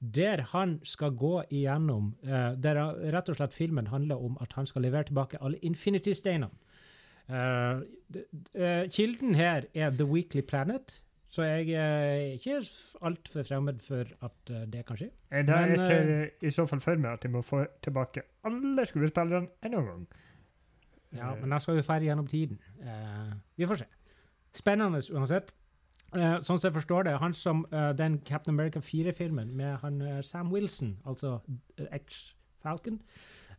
[0.00, 2.76] Der han skal gå igjennom uh, Der
[3.14, 6.50] rett og slett filmen handler om at han skal levere tilbake alle Infinity-steinene.
[8.92, 11.03] Kilden her er The Weekly Planet,
[11.34, 12.60] så jeg er ikke
[13.02, 15.08] altfor fremmed for at eh, det kan skje.
[15.32, 18.22] Eh, Men, jeg ser eh, i så fall for meg at de må få tilbake
[18.46, 20.06] alle skuespillerne enda en gang.
[21.14, 22.58] Ja, Eh, men da skal vi ferdig gjennom tiden.
[22.82, 23.90] Eh, vi får se.
[24.54, 25.52] Spennende uansett.
[26.14, 30.00] Eh, sånn som jeg forstår det, han som eh, den Captain America 4-filmen med han
[30.02, 31.40] eh, Sam Wilson, altså
[31.78, 33.00] eh, ex-Falcon,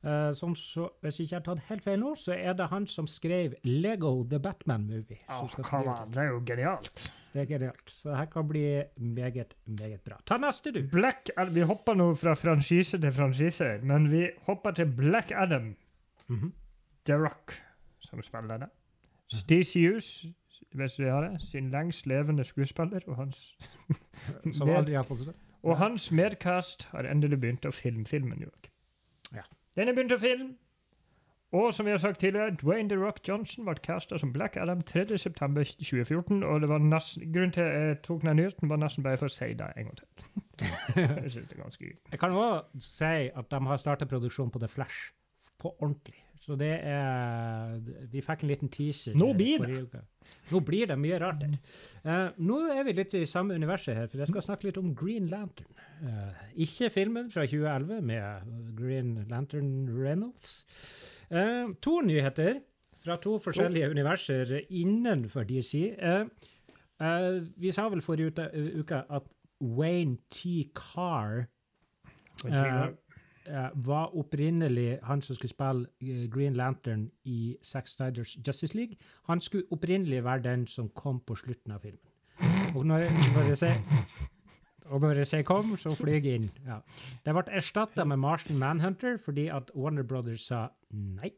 [0.05, 2.83] Eh, som så, hvis jeg ikke har tatt helt feil nå, så er det han
[2.85, 5.17] som skrev Lego The Batman Movie.
[5.29, 7.07] Oh, come on, det er jo genialt.
[7.35, 7.89] Det er genialt.
[7.91, 8.61] Så det her kan bli
[8.97, 10.15] meget, meget bra.
[10.27, 10.79] Ta neste, du.
[10.91, 15.73] Black Vi hopper nå fra franchise til franchise, men vi hopper til Black Adam.
[16.27, 16.53] Mhm.
[17.05, 17.51] The Rock,
[17.99, 18.69] som spiller det.
[19.27, 20.25] Stacey Hughes,
[20.73, 23.57] hvis vi har det, sin lengst levende skuespiller, og hans,
[24.57, 25.35] Som aldri har fått det.
[25.63, 28.47] og hans medcast har endelig begynt å filme filmen i.
[29.35, 29.43] Ja.
[29.75, 30.53] Den er begynt å filme,
[31.55, 34.81] og som vi har sagt tidligere, Dwayne The Rock Johnson ble casta som Black Adam
[34.89, 39.31] 3.9.2014, og det var nesten, grunnen til jeg tok den nyheten, var nesten bare for
[39.31, 40.07] å si det en gang til.
[40.95, 41.95] jeg synes det er ganske gøy.
[42.11, 45.11] Jeg kan òg si at de har starta produksjon på The Flash
[45.61, 46.21] på ordentlig.
[46.45, 47.79] Så det er
[48.11, 49.15] Vi fikk en liten teaser.
[49.17, 50.03] Nå blir det!
[50.51, 51.55] Nå blir det mye rart her.
[52.05, 54.91] Uh, nå er vi litt i samme universet her, for jeg skal snakke litt om
[54.97, 55.73] Green Lantern.
[56.03, 60.59] Uh, ikke filmen fra 2011 med Green Lantern Reynolds.
[61.31, 62.59] Eh, to nyheter
[63.05, 65.95] fra to forskjellige universer innenfor DC.
[65.99, 66.25] Eh,
[67.01, 69.23] eh, vi sa vel forrige uke, at
[69.61, 70.69] Wayne T.
[70.75, 71.45] Carr
[73.75, 78.95] var opprinnelig han som skulle spille Green Lantern i Zack Snyders Justice League.
[79.27, 82.09] Han skulle opprinnelig være den som kom på slutten av filmen.
[82.75, 82.99] Og når,
[83.35, 83.75] når jeg sier
[84.89, 86.49] og når jeg sier kom, så flyr jeg inn.
[86.67, 86.79] Ja.
[87.25, 91.31] Det ble erstatta med Martian Manhunter fordi at Warner Brothers sa nei.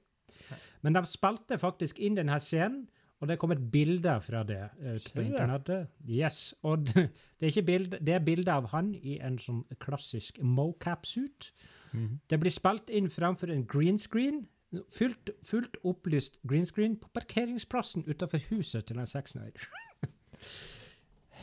[0.81, 2.85] Men de spilte faktisk inn denne scenen,
[3.17, 5.87] og det kom et bilde fra det ut på internettet.
[6.05, 7.07] Yes, og det
[7.39, 11.51] det er, ikke bilde, det er bilde av han i en sånn klassisk mocap-suit.
[11.93, 12.19] Mhm.
[12.29, 14.45] Det blir spilt inn framfor en green screen,
[14.93, 19.27] fullt, fullt opplyst green screen på parkeringsplassen utenfor huset til en Zack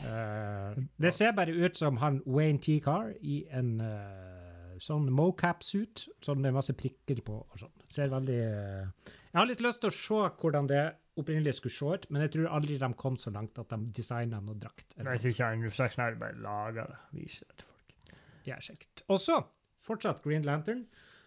[0.05, 2.79] Eh, det ser bare ut som han Wayne T.
[2.83, 7.73] Carr i en uh, sånn mocap-suit sånn med masse prikker på og sånn.
[7.91, 10.83] Ser veldig uh, Jeg har litt lyst til å se hvordan det
[11.15, 14.41] opprinnelig skulle se ut, men jeg tror aldri de kom så langt at de designa
[14.43, 14.97] noe drakt.
[14.97, 18.15] Jeg vet ikke, Snyder bare lager det, viser det til folk.
[18.45, 19.05] Ja, sikkert.
[19.07, 19.39] Og så,
[19.85, 20.83] fortsatt Green Lantern.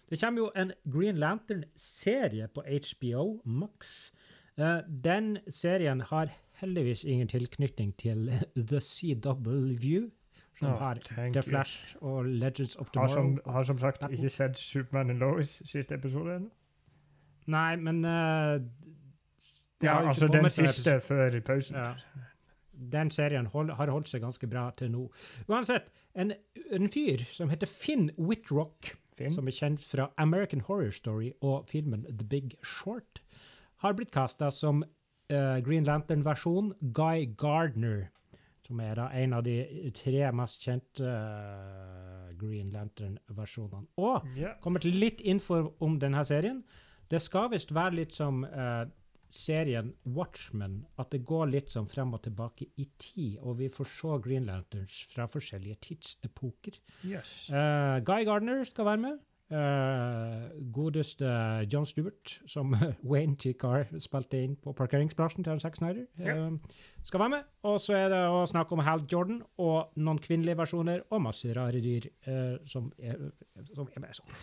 [0.09, 4.13] Det kommer jo en Green Lantern-serie på HBO Max.
[4.57, 8.31] Den serien har heldigvis ingen tilknytning til
[8.71, 10.11] The CW,
[10.59, 11.43] som oh, har The The you.
[11.43, 15.95] Flash og Legends of Har som, har som sagt ikke sett Superman and Lois siste
[15.95, 16.51] episode ennå.
[17.49, 18.61] Nei, men uh,
[19.83, 21.77] Ja, altså den siste før pausen.
[21.77, 21.93] Ja.
[22.93, 25.07] Den serien hold, har holdt seg ganske bra til nå.
[25.49, 26.33] Uansett, en,
[26.71, 29.33] en fyr som heter Finn Whitrock, Finn?
[29.35, 33.23] som er kjent fra American Horror Story og filmen The Big Short,
[33.83, 34.85] har blitt kasta som
[35.29, 38.09] Green Lantern-versjon Guy Gardner,
[38.69, 39.57] som er da en av de
[39.97, 43.89] tre mest kjente eh, Green Lantern-versjonene.
[44.01, 44.59] Og yeah.
[44.65, 46.63] kommer til litt info om denne serien.
[47.09, 48.85] Det skal visst være litt som uh,
[49.33, 53.89] serien Watchmen, at det går litt sånn frem og tilbake i tid, og vi får
[53.95, 56.77] se Green Lanterns fra forskjellige tidsepoker.
[57.09, 57.49] Yes.
[57.49, 59.25] Uh, Guy Gardner skal være med.
[59.49, 61.25] Eh, godeste
[61.73, 62.75] John Stewart, som
[63.11, 63.55] Wayne T.
[63.57, 66.75] Carr spilte inn på parkeringsplassen til Zack Snyder, eh,
[67.09, 67.47] skal være med.
[67.65, 71.49] Og så er det å snakke om Hal Jordan og noen kvinnelige versjoner og masse
[71.57, 73.17] rare dyr uh, som, er,
[73.73, 74.19] som er med.
[74.19, 74.35] Sånn.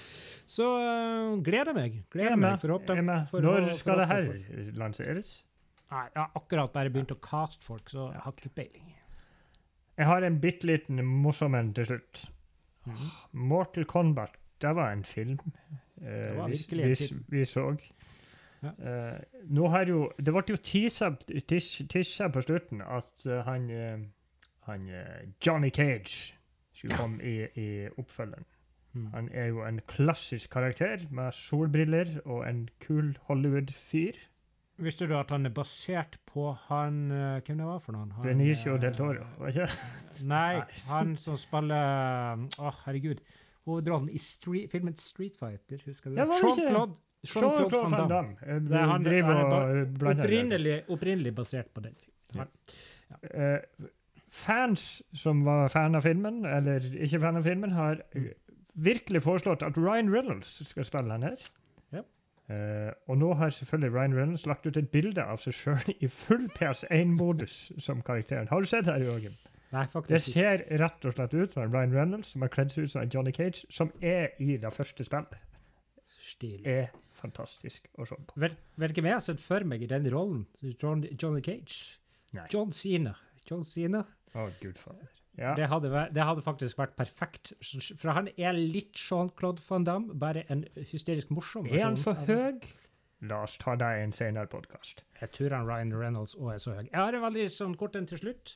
[0.56, 2.00] Så eh, gleder meg.
[2.10, 2.56] Gleder er meg.
[3.06, 3.28] med.
[3.30, 5.30] For Når å- for skal det her lanseres?
[5.91, 8.89] Nei, jeg har akkurat bare begynt å caste folk, så jeg har ikke peiling.
[10.02, 12.24] Jeg har en bitte liten morsom en til slutt.
[12.89, 13.13] Mhm.
[13.54, 15.39] Mortal Kombat, det var en film
[16.02, 17.24] eh, var vi, vi, film.
[17.28, 17.65] vi så.
[18.63, 18.72] Ja.
[18.80, 19.20] Eh,
[19.52, 21.12] nå har jo Det ble jo tisa
[21.48, 24.06] tis- tisa på slutten at uh, han, uh,
[24.70, 26.34] han uh, Johnny Cage
[26.74, 27.02] skulle Ja.
[27.02, 28.46] komme i, i oppfølgeren.
[28.94, 29.06] Mm.
[29.13, 34.15] Han er jo en klassisk karakter med solbriller og en kul Hollywood-fyr.
[34.78, 37.08] Visste du at han er basert på han
[37.46, 38.12] Hvem det var for noen?
[38.12, 39.68] Han, Benicio del Toro, var ikke
[40.34, 43.22] Nei, han som spiller Å, herregud.
[43.65, 46.15] Hovedrollen i street, filmen Street Fighter, husker du?
[46.19, 48.10] Ja, Jean-Claude Jean-Claude Van Damme.
[48.10, 48.36] Damme.
[48.45, 50.23] Eh, Det er han- driver han er og blander.
[50.23, 52.47] Opprinnelig, opprinnelig basert på den filmen.
[53.34, 53.60] Eh,
[54.30, 58.30] fans som var fan av filmen, eller ikke fan av filmen, har eh, Mm.
[58.75, 61.38] virkelig foreslått at Ryan Reynolds skal spille den her.
[61.93, 62.01] Ja.
[62.54, 66.08] Eh, og nå har selvfølgelig Ryan Reynolds lagt ut et bilde av seg sjøl i
[66.08, 68.47] full PS1-modus som karakteren.
[68.49, 69.32] Har du sett det, Jørgen?
[69.76, 72.94] Nei, Det ser rett og slett ut som Ryan Reynolds, som har kledd seg ut
[72.94, 75.36] som en Johnny Cage, som er i det første spillet.
[76.26, 76.62] Stilig.
[76.70, 78.40] Er fantastisk å se på.
[78.40, 80.46] Vet du hvem jeg har sett for meg i den rollen?
[80.82, 82.00] John, Johnny Cage?
[82.36, 82.48] Nei.
[82.54, 83.16] John Cena.
[83.50, 84.06] John Cena.
[84.36, 85.12] Å, gud fader.
[85.36, 85.52] Ja.
[85.58, 87.52] Det, hadde, det hadde faktisk vært perfekt.
[88.00, 91.80] For han er litt Jean-Claude van Damme, bare en hysterisk morsom person.
[91.80, 92.64] Er han for høy?
[93.26, 95.04] La oss ta deg i en senere podkast.
[95.20, 96.86] Jeg tror han Ryan Reynolds også er så høy.
[96.86, 98.56] Jeg har en veldig sånn kort en til slutt.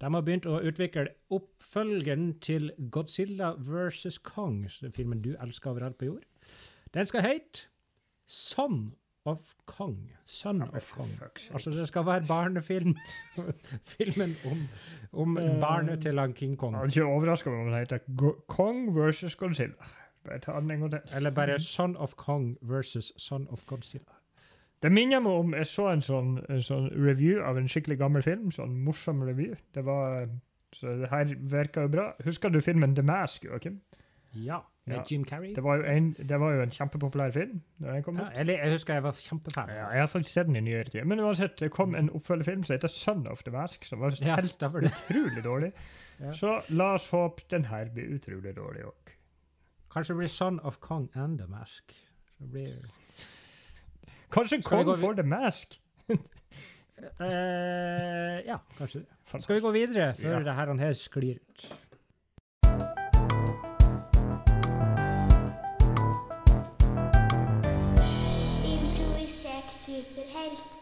[0.00, 4.18] De har begynt å utvikle oppfølgeren til Godzilla vs.
[4.22, 4.60] Kong,
[4.94, 6.24] filmen du elsker overalt på jord.
[6.94, 7.66] Den skal hete
[8.26, 8.92] Son
[9.26, 9.96] of Kong.
[10.24, 11.10] Son of Kong.
[11.52, 12.94] Altså, det skal være barnefilm.
[13.96, 14.62] Filmen om,
[15.12, 16.74] om Eh, barnet til han King Kong.
[16.74, 19.90] Jeg er ikke overraska om den heter Go- Kong versus Godzilla.
[20.24, 21.16] Bare ta den en gang til.
[21.16, 24.14] Eller bare Son of Kong versus Son of Godzilla.
[24.82, 28.22] Det minner meg om Jeg så en sånn, en sånn review av en skikkelig gammel
[28.22, 28.50] film.
[28.54, 29.56] Sånn morsom review.
[29.74, 30.28] Det var
[30.72, 32.12] Så det her virka jo bra.
[32.24, 33.80] Husker du filmen The Mask, Joakim?
[34.34, 35.04] Ja, med Ja.
[35.10, 35.54] Jim Carrey.
[35.54, 38.38] Det var en, det var jo en kjempepopulær film da den kom Ja, ut.
[38.38, 39.68] eller jeg husker jeg var kjempefan.
[39.68, 41.04] Ja, jeg har faktisk sett den i nyere tid.
[41.06, 44.36] Men uansett, det kom en oppfølgerfilm som heter Son of the Mask, som var Ja,
[44.36, 45.72] helt utrolig dårlig.
[46.20, 46.32] Ja.
[46.34, 49.10] Så la oss håpe den her blir utrolig dårlig òg.
[49.90, 51.94] Kanskje det blir Son of Kong and the Mask.
[52.38, 52.74] Så blir
[54.32, 55.80] Kanskje Skal vi gå Kong får for the Mask?
[57.20, 59.40] Eh, ja, kanskje det.
[59.42, 60.38] Skal vi gå videre før Ja.
[60.42, 61.68] det her, her sklir ut?
[68.64, 70.78] Improvisert superhelt.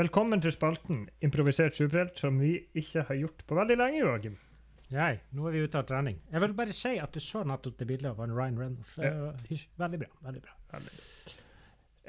[0.00, 4.38] Velkommen til spalten Improvisert superhelt, som vi ikke har gjort på veldig lenge, Joakim.
[4.90, 6.16] Nei, nå er vi ute av trening.
[6.32, 8.96] Jeg vil bare si at du så nettopp det bildet av Ryan Reynolds.
[8.98, 9.12] Ja.
[9.84, 10.10] Veldig bra.
[10.26, 10.56] Veldig bra.
[10.72, 11.36] veldig bra.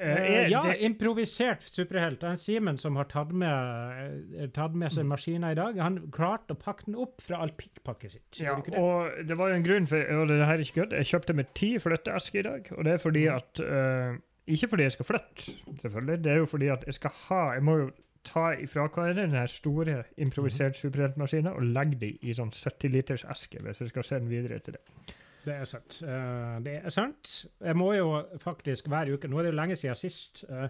[0.02, 2.22] Er ja, det, improvisert superhelt.
[2.22, 4.94] Er en Simen som har tatt med, eh, tatt med Mm.
[4.96, 5.78] seg maskinen i dag.
[5.78, 8.40] Han klarte å pakke den opp fra alpikkpakket sitt.
[8.40, 8.74] ja, det?
[8.78, 11.34] og det var jo en grunn for og det her er ikke godt, Jeg kjøpte
[11.34, 13.36] meg ti flytteesker i dag, og det er fordi Mm.
[13.36, 14.16] at uh,
[14.48, 16.22] Ikke fordi jeg skal flytte, selvfølgelig.
[16.24, 17.90] Det er jo fordi at jeg skal ha Jeg må jo
[18.24, 23.24] ta ifra hverandre den her store improvisert superheltmaskinen og legge de i sånn 70 liters
[23.24, 25.14] eske hvis jeg skal sende videre til det.
[25.44, 25.96] Det er sant.
[26.06, 27.30] Eh, det er sant.
[27.60, 28.10] Jeg må jo
[28.42, 30.44] faktisk hver uke Nå er det jo lenge siden sist.
[30.48, 30.68] eh,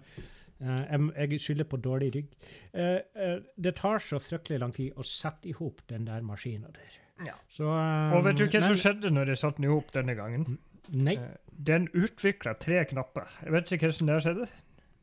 [0.62, 2.32] eh, jeg, skylder på dårlig rygg.
[2.72, 6.98] Det tar så fryktelig lang tid å sette i hop den der maskinen der.
[7.26, 7.34] Ja.
[7.50, 10.14] Så, Og vet du hva men- som skjedde når jeg satte den i hop denne
[10.16, 10.58] gangen?
[10.94, 11.16] Nei.
[11.52, 13.28] Den utvikla tre knapper.
[13.44, 14.48] Jeg vet ikke hvordan det skjedde.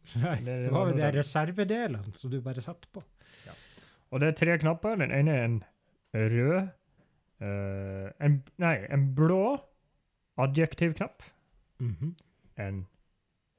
[0.23, 3.03] Nei, det det var jo de reservedelene som du bare satte på.
[4.11, 4.95] Og det er tre knapper.
[4.97, 5.59] Den ene er en
[6.15, 6.69] rød
[7.41, 9.57] eh, en, Nei, en blå
[10.39, 11.23] adjektivknapp.
[11.79, 12.15] Mhm.
[12.57, 12.85] En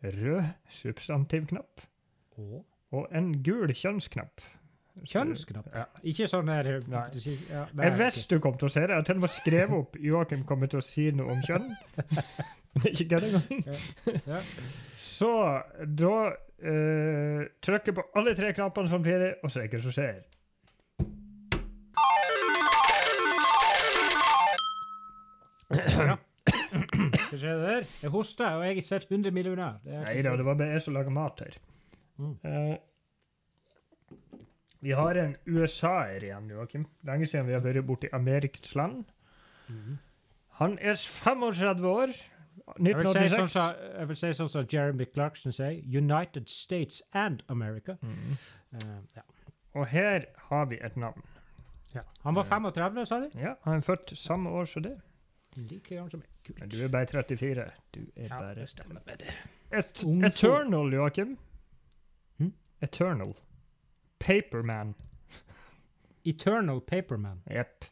[0.05, 1.81] rød substantivknapp.
[2.39, 4.41] Og Og en gul kjønnsknapp.
[5.07, 5.69] kjønnsknapp.
[5.75, 5.85] Ja.
[6.03, 7.05] Ikke sånn der Nei.
[7.15, 8.89] du ja, nei, Jeg visste du kom til å si det.
[8.91, 11.71] Jeg har til og med skrevet opp Joakim kommer til å si noe om kjønn.
[12.81, 14.41] Er ikke ikke- ja.
[14.97, 15.31] Så
[15.85, 20.21] da uh, trykker på alle tre knappene samtidig, og så er det hva som skjer.
[25.71, 26.17] Ja.
[26.51, 27.85] Hva skjer der?
[28.03, 29.79] Jeg hoster, og jeg er sett 100 millioner.
[29.87, 31.59] Er- Nei da, det var bare jeg som laga mat her.
[32.21, 32.37] Mm.
[32.45, 32.77] Eh,
[34.81, 36.87] vi har en USA-er igjen, Joakim.
[37.05, 39.05] Lenge siden vi har vært borti Amerikas land.
[39.69, 39.99] Mhm.
[40.61, 42.11] Han er 35 år.
[42.79, 43.53] Jeg vil, si sånn 1986.
[43.53, 47.97] som, jeg vil si sånn som Jeremy Clarkson sier, United States and America.
[48.03, 48.37] Mm.
[48.75, 49.23] Uh, ja.
[49.75, 51.23] Og her har vi et navn.
[51.95, 52.03] Ja.
[52.25, 53.31] Han var 35, sa du?
[53.39, 54.97] Ja, Han er født samme år som det.
[55.57, 56.29] Like gammel som meg.
[56.47, 56.61] Kult.
[56.61, 57.65] Men du er bare 34.
[57.95, 59.01] Du er Ja, bare det stemmer.
[59.73, 61.37] Et, Eternal, Joakim.
[62.39, 62.53] Hm?
[62.83, 63.35] Eternal.
[64.21, 64.95] Paperman.
[66.25, 67.43] Eternal Paperman.
[67.51, 67.85] Jepp.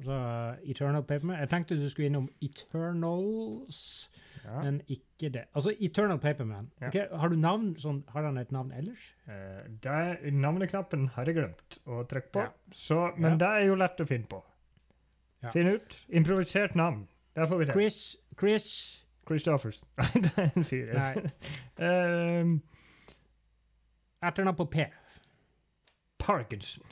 [0.00, 1.38] Altså, Eternal Paperman.
[1.40, 4.10] Jeg tenkte du skulle innom Eternals,
[4.44, 4.62] Ja.
[4.62, 5.44] men ikke det.
[5.54, 6.70] Altså, Eternal Paperman.
[6.80, 6.88] Ja.
[6.88, 9.14] Okay, har du navn sånn, har han et navn ellers?
[9.28, 12.48] Eh, det, navneknappen har jeg glemt å trykke på, Ja.
[12.72, 14.42] så, men det er jo lett å finne på.
[15.42, 15.50] Ja.
[15.50, 16.06] Finn ut.
[16.08, 17.08] Improvisert navn.
[17.34, 17.72] Der får vi det.
[17.72, 18.66] Chris, Chris
[19.26, 19.82] Christoffers.
[19.98, 20.94] Nei, det er en fyr.
[21.86, 22.56] Ehm,
[24.22, 24.84] Etternavn på P.
[26.18, 26.84] Parkinson.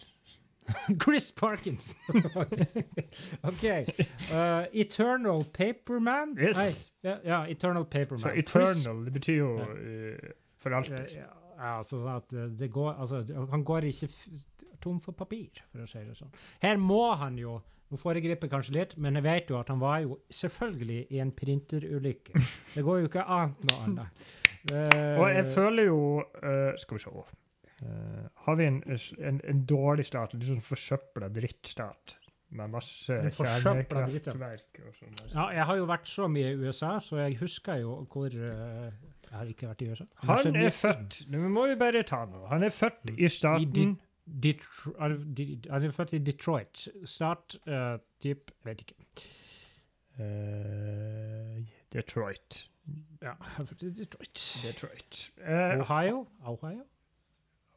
[1.05, 2.23] Chris Parkinson.
[3.43, 3.65] OK.
[4.33, 6.37] Uh, Eternal Paperman?
[6.39, 6.57] Yes.
[6.57, 8.21] Nei, ja, ja, Eternal Paperman.
[8.21, 10.95] Så Chris- eternal, det betyr jo eh, for alltid.
[10.99, 14.09] Ja, ja, altså sånn at det- det går Altså, han går ikke
[14.81, 16.33] tom for papir, for å si det sånn.
[16.63, 20.01] Her må han jo Nå foregriper kanskje litt, men jeg vet jo at han var
[20.03, 22.35] jo selvfølgelig i en printerulykke.
[22.75, 24.27] Det går jo ikke annet noe annet.
[24.71, 28.83] Uh, Og jeg føler jo uh, Skal vi se uh, Har vi en,
[29.25, 32.19] en, en dårlig stat, en sånn forsøpla drittstat,
[32.51, 35.15] med masse kjernekraftverk og sånn?
[35.35, 38.89] Ja, jeg har jo vært så mye i USA, så jeg husker jo hvor uh,
[39.29, 40.07] Jeg har ikke vært i USA.
[40.31, 42.47] Han er født Nå må vi bare ta noe.
[42.49, 43.19] Han er født Mm.
[43.19, 43.97] i staten
[44.45, 44.55] I
[45.71, 46.89] han er født i Detroit.
[47.05, 48.95] Start uh, typ Vet ikke.
[50.19, 52.71] Uh, Detroit.
[53.23, 55.31] Ja, han er født i Detroit.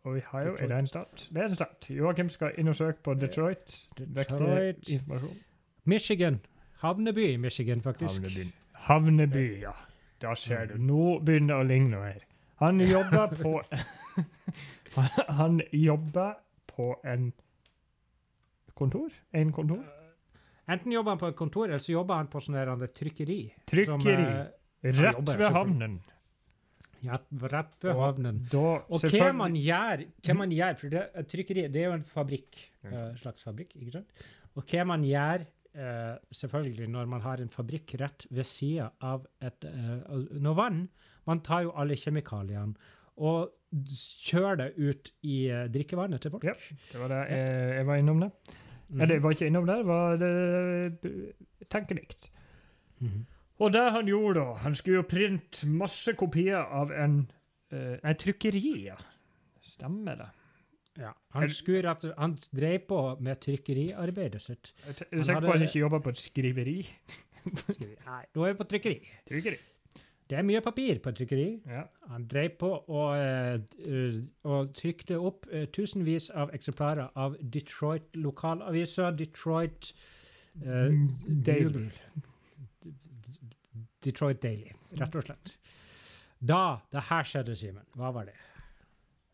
[0.03, 0.15] Detroit.
[0.15, 0.61] vi har jo Detroit.
[0.61, 1.29] er det en stat?
[1.33, 1.89] Det er en stat.
[1.89, 3.87] Joakim skal inn og søke på Detroit.
[4.15, 4.89] Detroit.
[4.89, 5.37] informasjon.
[5.85, 6.39] Michigan.
[6.81, 8.21] Havneby i Michigan, faktisk.
[8.21, 8.51] Havneby.
[8.73, 9.71] Havneby, ja.
[10.21, 10.77] Da ser du.
[10.77, 12.25] Nå begynner det å ligne noe her.
[12.61, 13.61] Han jobber på
[15.41, 16.33] Han jobber
[16.67, 17.33] på en
[18.75, 19.09] kontor?
[19.33, 19.83] En kontor?
[20.69, 23.39] Enten jobber han på et kontor, eller så jobber han på sånn trykkeri.
[23.45, 23.85] er trykkeri.
[23.85, 24.45] Som, eh,
[24.83, 25.99] Rett jobber, ved havnen.
[27.03, 27.17] Ja,
[27.51, 28.41] rett ved havnen.
[28.51, 31.97] Da, Og hva man gjør, hva man gjør for det, et trykkeri det er jo
[31.99, 32.93] en fabrikk, Mm.
[32.93, 34.23] eh, slags fabrikk, ikke sant?
[34.55, 35.43] Og hva man gjør,
[35.77, 40.89] uh, selvfølgelig når man har en fabrikk rett ved siden av et, uh, noe vann,
[41.27, 42.73] man tar jo alle kjemikaliene
[43.17, 45.37] og kjører det ut i
[45.71, 46.43] drikkevannet til folk.
[46.43, 46.53] Ja.
[46.91, 48.31] Det var det jeg, jeg var innom det.
[48.89, 49.01] Mm.
[49.01, 52.29] Eller jeg var ikke innom det, var det var tenkelikt.
[52.99, 53.21] Mhm.
[53.61, 57.17] Og det han gjorde da, han skulle jo printe masse kopier av en
[57.69, 58.97] eh, Nei, trykkeri, ja.
[59.61, 60.29] Stemmer det.
[60.99, 64.73] Ja, han, skulle rett, han drev på med trykkeriarbeidet sitt.
[64.85, 66.79] Jeg er sikker på at han ikke jobber på et skriveri.
[68.09, 68.97] Nei, nå er vi på trykkeri.
[69.29, 69.61] Trykkeri.
[70.31, 71.47] Det er mye papir på et trykkeri.
[71.67, 71.83] Ja.
[72.07, 79.93] Han drev på og, eh, og trykte opp eh, tusenvis av eksemplarer av Detroit-lokalavisa, Detroit
[80.65, 80.87] uh,
[81.45, 81.89] Daily.
[84.03, 85.57] Detroit Daily, rett og slett.
[86.41, 86.61] Da
[86.93, 88.37] det her skjedde, Simen, hva var det?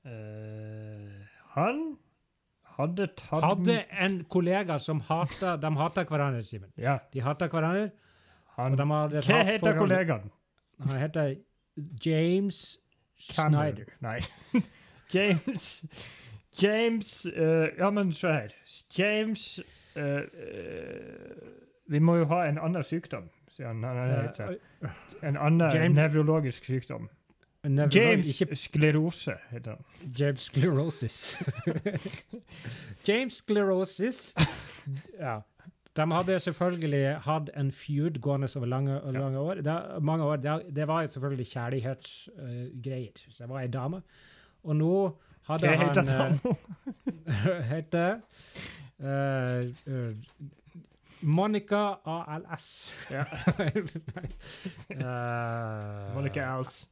[0.08, 1.23] Uh,
[1.56, 1.80] han
[2.77, 6.71] hadde tatt Hadde en kollega som hata De hata hverandre, Simen.
[6.77, 6.97] Ja.
[7.13, 7.89] De hata hverandre.
[8.58, 10.32] Han, de hva heter kollegaen?
[10.80, 11.36] Han heter
[12.06, 12.77] James
[13.34, 13.53] Cameron.
[13.53, 13.86] Snyder.
[13.99, 14.19] Nei.
[15.13, 15.86] James
[16.63, 18.47] James uh, Ja, men se her.
[18.97, 19.60] James
[19.95, 20.21] uh,
[21.88, 23.83] Vi må jo ha en annen sykdom, sier han.
[23.83, 24.55] heter.
[24.83, 27.09] Eh, En annen James- nevrologisk sykdom.
[27.67, 30.13] Nevrolog- James ikke sklerose heter han.
[30.19, 31.17] James sklerosis.
[33.07, 34.19] James sklerosis.
[35.19, 35.39] Ja.
[35.97, 39.53] De hadde selvfølgelig hatt en feud gående over lange, lange år.
[39.65, 40.35] Det, mange år.
[40.35, 43.11] Det, det var selvfølgelig kjærlighetsgreier.
[43.17, 44.01] Uh, det var ei dame.
[44.63, 44.91] Og nå
[45.49, 46.39] hadde Hva han heter han?
[47.25, 48.19] eh, heter
[48.99, 50.13] uh, eh,
[51.21, 52.93] Monica ALS.
[53.12, 53.25] Ja.
[54.89, 56.88] Eh, Monica Als.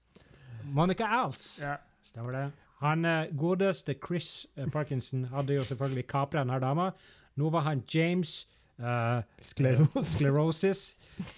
[0.63, 1.59] Monica Als.
[1.61, 1.77] Ja.
[2.03, 2.51] Stemmer det.
[2.79, 6.89] Han eh, godeste Chris eh, Parkinson hadde jo selvfølgelig kapra denne dama.
[7.35, 8.47] Nå var han James
[8.79, 10.05] uh, Skleros.
[10.05, 10.83] Sklerosis.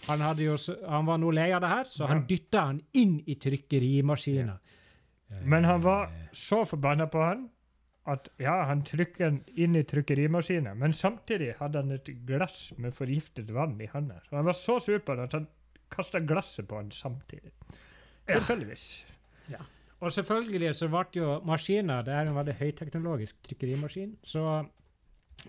[0.08, 0.58] Han, jo,
[0.89, 2.10] han var nå lei av det her, så Ja.
[2.13, 4.58] han dytta han inn i trykkerimaskina.
[5.30, 5.41] Ja.
[5.43, 7.47] Men han var så forbanna på han
[8.08, 12.96] at ja, han trykker den inn i trykkerimaskinen, men samtidig hadde han et glass med
[12.96, 14.22] forgiftet vann i hånda.
[14.28, 15.48] Så han var så sur på det at han
[15.91, 17.52] kasta glasset på han samtidig.
[19.48, 19.58] Ja.
[19.60, 19.65] ja.
[20.00, 24.17] Og selvfølgelig så ble jo maskiner Det er en veldig høyteknologisk trykkerimaskin.
[24.24, 24.43] Så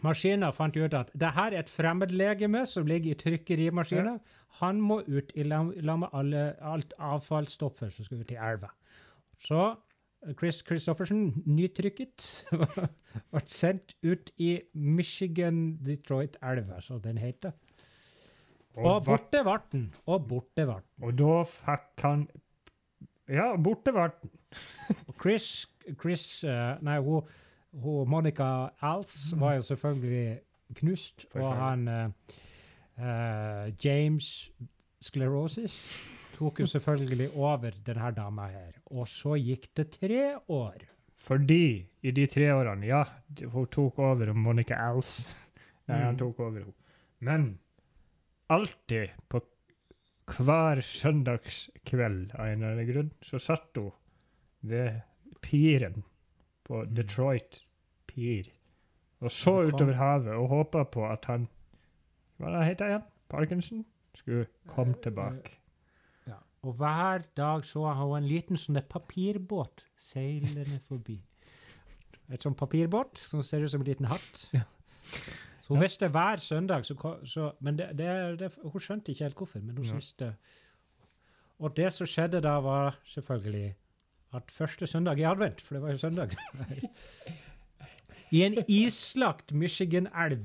[0.04, 4.18] maskiner fant ut at det her er et fremmedlegeme som ligger i trykkerimaskiner.
[4.62, 8.72] Han må ut i lag med alle, alt avfallsstoffer som skal ut i elva.
[9.38, 9.76] Så
[10.38, 12.46] Chris Christoffersen, nytrykket,
[13.32, 17.52] ble sendt ut i Michigan-Detroit-elva, som den heter.
[18.78, 19.94] Og borte ble den.
[20.06, 20.82] Og borte ble den.
[21.06, 22.28] Og da fikk han
[23.28, 24.30] Ja, borte ble den.
[25.20, 25.66] Chris,
[26.00, 27.22] Chris eh, Nei, hun,
[27.72, 30.38] hun Monica Als var jo selvfølgelig
[30.80, 31.26] knust.
[31.34, 32.08] Og han eh,
[33.84, 34.50] James
[35.00, 35.98] Sclerosis
[36.38, 38.72] tok jo selvfølgelig over denne dama her.
[38.96, 40.84] Og så gikk det tre år.
[41.18, 41.60] Fordi
[42.06, 43.02] i de tre årene Ja,
[43.52, 45.26] hun tok over Monica Als.
[45.88, 46.18] Nei, han Mm.
[46.20, 46.74] tok over henne.
[47.20, 47.46] Men
[48.50, 49.40] alltid på
[50.28, 53.90] hver søndagskveld av en eller annen grunn, så satt hun
[54.62, 55.00] ved
[55.42, 56.02] piren
[56.68, 56.94] på Mm.
[56.94, 57.62] Detroit
[58.06, 58.50] Pier
[59.20, 61.48] og så utover havet og håpa på at han
[62.38, 63.06] Hva er han heter igjen?
[63.28, 63.84] Parkinson?
[64.14, 65.57] Skulle komme Eh, tilbake.
[66.68, 71.16] Og hver dag så hun en liten sånn papirbåt seilende forbi.
[72.28, 74.42] Et sånn papirbåt som ser ut som en liten hatt.
[74.58, 74.66] Ja.
[75.64, 76.94] Så hun visste hver søndag så,
[77.24, 78.08] så Men det, det,
[78.40, 80.00] det, hun skjønte ikke helt hvorfor, men hun Ja.
[80.18, 80.34] det
[81.58, 83.74] Og det som skjedde da, var selvfølgelig
[84.36, 86.36] at første søndag i advent, for det var jo søndag
[88.30, 90.44] I en islagt Michigan-elv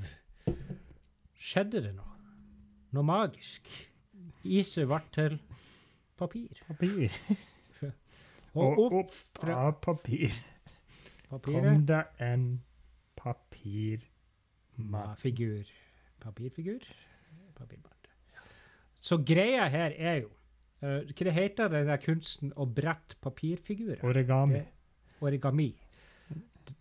[1.35, 2.15] skjedde det noe.
[2.95, 3.67] Noe magisk.
[4.43, 5.39] Iset ble til
[6.17, 6.61] papir.
[6.67, 7.09] Papir.
[8.53, 10.29] Og opp fra papir
[11.29, 12.43] papiret kom det en
[13.17, 14.03] Papir.
[15.17, 15.63] Figur.
[16.19, 16.83] Papirfigur.
[17.55, 18.09] Papirbart.
[18.99, 20.29] Så greia her er jo
[20.83, 24.03] uh, Hva heter det der kunsten å brette papirfigurer?
[24.03, 24.59] Origami.
[24.59, 25.69] Det- Origami.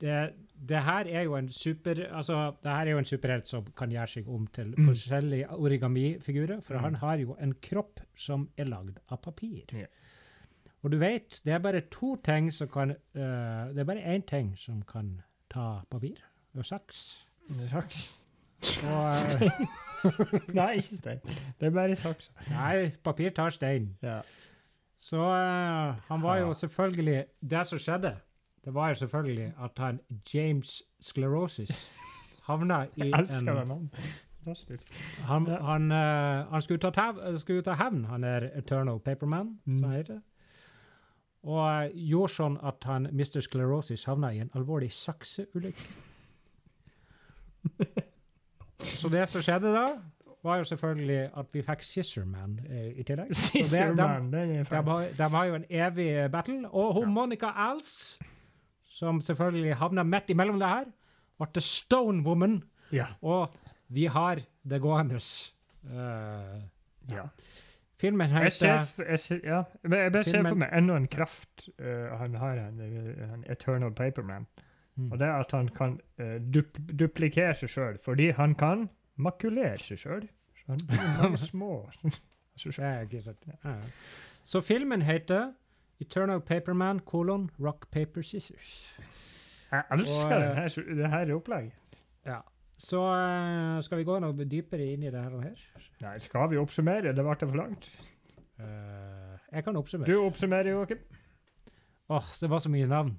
[0.01, 0.33] Det,
[0.69, 3.91] det her er jo en super altså, det her er jo en superhelt som kan
[3.91, 4.87] gjøre seg om til Mm.
[4.89, 6.83] forskjellige origamifigurer, for Mm.
[6.83, 9.65] han har jo en kropp som er lagd av papir.
[9.75, 9.87] Yeah.
[10.83, 14.23] Og du vet, det er bare to ting som kan uh, Det er bare én
[14.27, 16.17] ting som kan ta papir,
[16.57, 17.29] og saks.
[17.71, 18.19] Saks.
[18.83, 21.21] Og, eh, Nei, ikke stein.
[21.61, 22.31] Det er bare saks.
[22.51, 23.97] nei, papir tar stein.
[24.03, 24.21] Ja.
[24.97, 28.17] Så uh, han var jo selvfølgelig Det som skjedde,
[28.65, 30.01] det var jo selvfølgelig at han
[30.35, 31.73] James Sclerosis
[32.47, 34.13] havna i Jeg elsker en det navnet.
[34.45, 34.93] Fantastisk.
[35.27, 39.75] Han, han, uh, han skulle ta, tev, skulle ta hevn, han er Eternal Paperman, Mm.
[39.77, 40.21] som han heter.
[41.43, 43.41] Og uh, gjorde sånn at han Mr.
[43.43, 45.87] Sclerosis havna i en alvorlig sakseulykke.
[48.83, 49.85] Så det som skjedde da,
[50.43, 53.31] var jo selvfølgelig at vi fikk Scissorman eh, i tillegg.
[53.37, 54.85] Scissorman, de- de fan.
[54.89, 56.69] har, de har jo en evig battle.
[56.71, 57.11] Og hun Ja.
[57.15, 58.19] Monica Als,
[59.03, 60.87] som selvfølgelig havna midt imellom det her,
[61.41, 62.61] ble The Stone Woman.
[62.95, 63.09] Ja.
[63.23, 63.55] Og
[63.91, 65.19] vi har det gående.
[65.83, 66.63] Uh,
[67.11, 67.25] ja.
[67.99, 69.63] filmen heter jeg ser, ja.
[69.83, 74.47] Jeg bare ser for meg enda en kraft uh, han har, en, eh, Eternal Paperman.
[74.95, 75.09] Mm.
[75.13, 78.87] Og det er at han kan uh, dup duplikere seg sjøl, fordi han kan
[79.17, 80.29] makulere seg sjøl.
[80.61, 81.75] Så han blir små.
[82.63, 83.47] Det er ikke sant.
[83.65, 83.73] Ja.
[84.45, 85.55] Så filmen heter
[86.03, 88.99] Eternal Paperman kolon Rock Paper Scissors.
[89.73, 91.73] Jeg elsker Og, det, her, det her opplegget.
[92.27, 92.41] Ja.
[92.79, 95.35] Så eh, skal vi gå noe dypere inn i det her?
[95.37, 95.61] og her?
[96.03, 97.15] Nei, skal vi oppsummere?
[97.15, 97.91] Det ble for langt.
[98.59, 100.11] Uh, jeg kan oppsummere.
[100.11, 100.99] Du oppsummerer, Joakim.
[102.13, 103.15] Åh, det var så mye navn.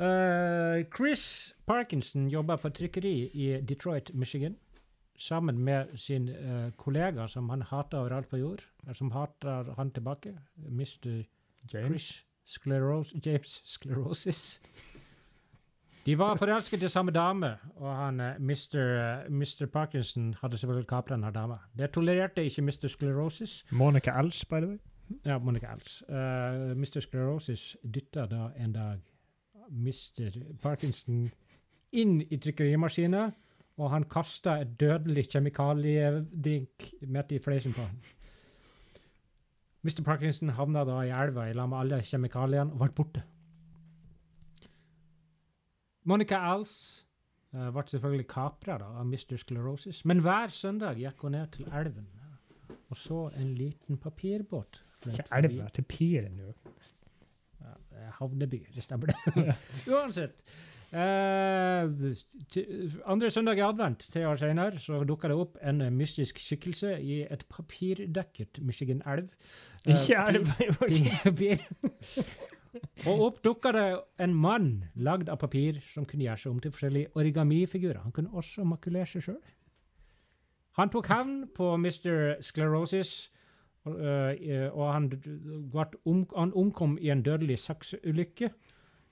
[0.00, 4.56] Uh, Chris Parkinson jobber på trykkeri i Detroit, Michigan.
[5.18, 8.64] Sammen med sin uh, kollega som han hater overalt på jord.
[8.92, 10.32] Som hater han tilbake.
[10.68, 11.22] Mr.
[11.70, 14.60] Chris Scleros James Sclerosis.
[16.06, 18.78] De var forelsket i samme dame, og han, eh, Mr.
[18.78, 19.66] eh, Mr.
[19.72, 21.54] Parkinson hadde selvfølgelig kapra denne dama.
[21.78, 22.88] Det tolererte ikke Mr.
[22.88, 23.64] Sclerosis.
[23.70, 24.78] Monica Els, by the way.
[25.24, 26.02] Ja, Monica Els.
[26.08, 26.14] Uh,
[26.76, 27.00] Mr.
[27.00, 28.98] Sclerosis dytta da en dag
[29.70, 30.30] Mr.
[30.62, 31.30] Parkinson
[31.92, 33.30] inn i trykkerimaskina,
[33.76, 38.00] og han kasta et dødelig kjemikaliedrink midt i fleisen på ham.
[39.82, 40.02] Mr.
[40.06, 43.22] Parkinson havna da i elva i lag med alle kjemikaliene og ble borte.
[46.06, 46.72] Monica Els
[47.54, 49.36] uh, ble selvfølgelig kapra av Mr.
[49.38, 52.10] Sclerosis, men hver søndag gikk hun ned til elven
[52.92, 54.84] og så en liten papirbåt.
[55.06, 56.52] Ikke elva, til piren, jo.
[57.62, 59.56] Ja, er havneby, det stemmer det.
[59.92, 60.44] Uansett.
[60.92, 61.88] Uh,
[63.08, 67.22] andre søndag i advent, tre år senere, så dukka det opp en mystisk skikkelse i
[67.24, 69.30] et papirdekket Michigan-elv.
[69.86, 70.52] Uh, Ikke elv!
[71.22, 71.62] Papir.
[73.08, 73.86] Og opp dukka det
[74.22, 78.00] en mann lagd av papir som kunne gjøre seg om til forskjellige origamifigurer.
[78.04, 79.40] Han kunne også makulere seg sjøl.
[80.78, 82.38] Han tok hevn på Mr.
[82.40, 83.30] Sclerosis,
[83.84, 85.12] og, øh, og han,
[86.04, 88.50] om, han omkom i en dødelig saksulykke.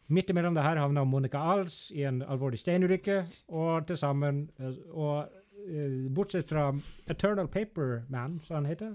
[0.09, 4.75] Midt imellom det her havna Monica Als i en alvorlig steinulykke, og til sammen øh,
[4.91, 5.29] Og
[6.15, 6.75] bortsett fra
[7.07, 8.95] Eternal Paper Man, som han heter,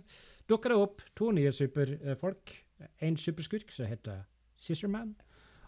[0.50, 2.66] dukka det opp to nye superfolk.
[3.02, 4.24] En superskurk som heter
[4.58, 5.16] Scissorman,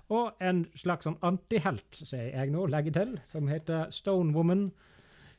[0.10, 4.72] og en slags sånn antihelt, sier jeg nå, legger til, som heter Stone Woman.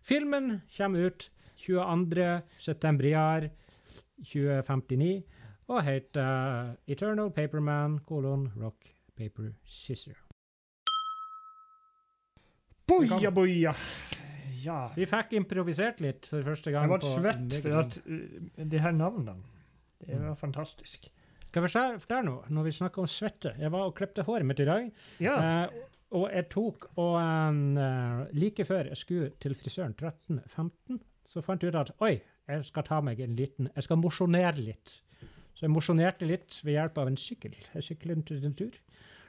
[0.01, 2.29] Filmen kommer ut 22.
[2.59, 3.49] september i år
[4.22, 5.22] 2059
[5.68, 10.16] og heter Eternal Paperman kolon Rock Paper Scissor.
[12.89, 13.74] Boia, boia.
[14.64, 14.78] Ja.
[14.97, 16.89] Vi fikk improvisert litt for første gang.
[16.89, 19.36] Jeg ble svett for at uh, de her navnene
[20.01, 20.28] Det Mm.
[20.28, 21.09] var fantastisk.
[21.49, 23.55] Skal vi se der nå, når vi snakker om svette.
[23.59, 24.91] Jeg var og klipte håret mitt i dag.
[25.20, 25.34] Ja.
[25.64, 25.68] Eh,
[26.12, 31.72] og jeg tok og eh, Like før jeg skulle til frisøren 13.15, så fant jeg
[31.74, 34.95] ut at oi, jeg skal ta meg en liten Jeg skal mosjonere litt.
[35.59, 37.57] Så jeg mosjonerte litt ved hjelp av en sykkel.
[37.75, 38.77] Jeg syklet en tur.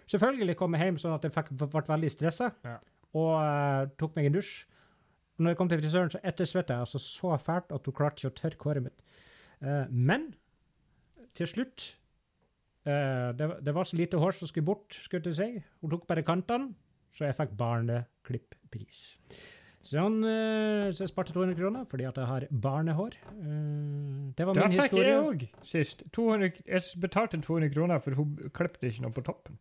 [0.10, 2.76] Selvfølgelig kom jeg hjem sånn at jeg fikk, ble veldig stressa, Ja.
[3.18, 4.54] og uh, tok meg en dusj.
[5.40, 8.32] Når jeg kom til frisøren, så ettersvetta jeg altså så fælt at hun klarte ikke
[8.34, 9.22] å tørke håret mitt.
[9.62, 10.28] Uh, men
[11.38, 11.86] til slutt
[12.86, 15.64] uh, det, det var så lite hår som skulle bort, skulle jeg si.
[15.82, 16.74] Hun tok bare kantene,
[17.16, 19.04] så jeg fikk barneklippris.
[19.80, 23.16] Sånn, eh, så jeg sparte 200 kroner fordi at jeg har barnehår.
[23.32, 25.08] Eh, det var min fikk historie.
[25.08, 26.04] jeg òg sist.
[26.16, 29.60] 200, jeg betalte 200 kroner, for hun klippet ikke noe på toppen.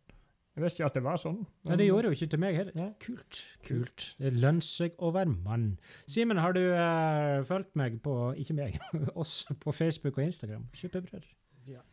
[0.59, 1.37] Jeg visste ikke at det var sånn.
[1.69, 2.73] Nei, det gjorde jo ikke til meg heller.
[2.75, 2.87] Ja.
[2.99, 3.37] Kult.
[3.63, 4.07] kult.
[4.19, 5.69] Det lønner seg å være mann.
[6.03, 8.75] Simen, har du uh, fulgt meg på Ikke meg,
[9.21, 10.65] oss på Facebook og Instagram?
[10.75, 11.31] Superbrødre.
[11.69, 11.85] Ja.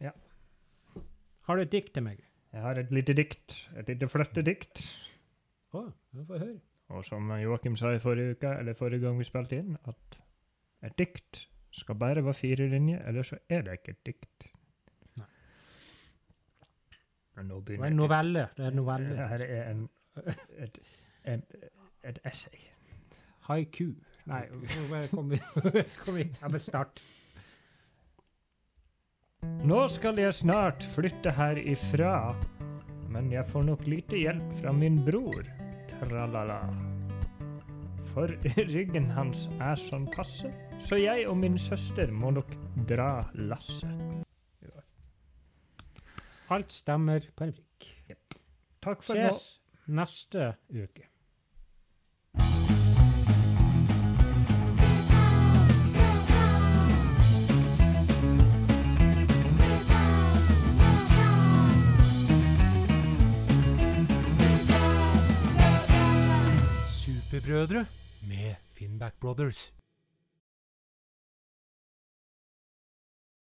[0.00, 0.14] Ja.
[1.44, 2.24] Har du et dikt til meg?
[2.56, 3.58] Jeg har et lite dikt.
[3.76, 4.80] Et lite flyttedikt.
[5.76, 5.84] Å,
[6.16, 6.56] nå får høre.
[6.94, 10.18] Og som Joakim sa i forrige uke, eller forrige gang vi spilte inn, at
[10.86, 14.46] et dikt skal bare være fire linjer, eller så er det ikke et dikt.
[15.18, 15.26] Nei.
[17.44, 18.46] Nå Det er en novelle.
[18.56, 19.28] Det er en novelle.
[19.32, 19.88] Her er en,
[20.62, 20.78] et,
[21.24, 21.42] en,
[22.04, 22.62] et essay.
[23.48, 23.92] Haiku.
[24.26, 24.44] Nei.
[25.10, 26.34] Kom igjen.
[26.40, 27.02] Ja, men start.
[29.66, 32.34] Nå skal jeg snart flytte herifra,
[33.12, 35.46] men jeg får nok lite hjelp fra min bror.
[36.00, 36.60] Tralala.
[38.12, 38.32] For
[38.74, 40.50] ryggen hans er sånn passe,
[40.84, 42.52] så jeg og min søster må nok
[42.88, 43.10] dra
[43.48, 44.24] lasset.
[46.54, 47.88] Alt stemmer på en prikk.
[48.84, 49.32] Takk for nå.
[49.34, 51.08] Ses neste uke.
[67.36, 67.86] Superbrødre
[68.22, 69.75] med Finnback Brothers.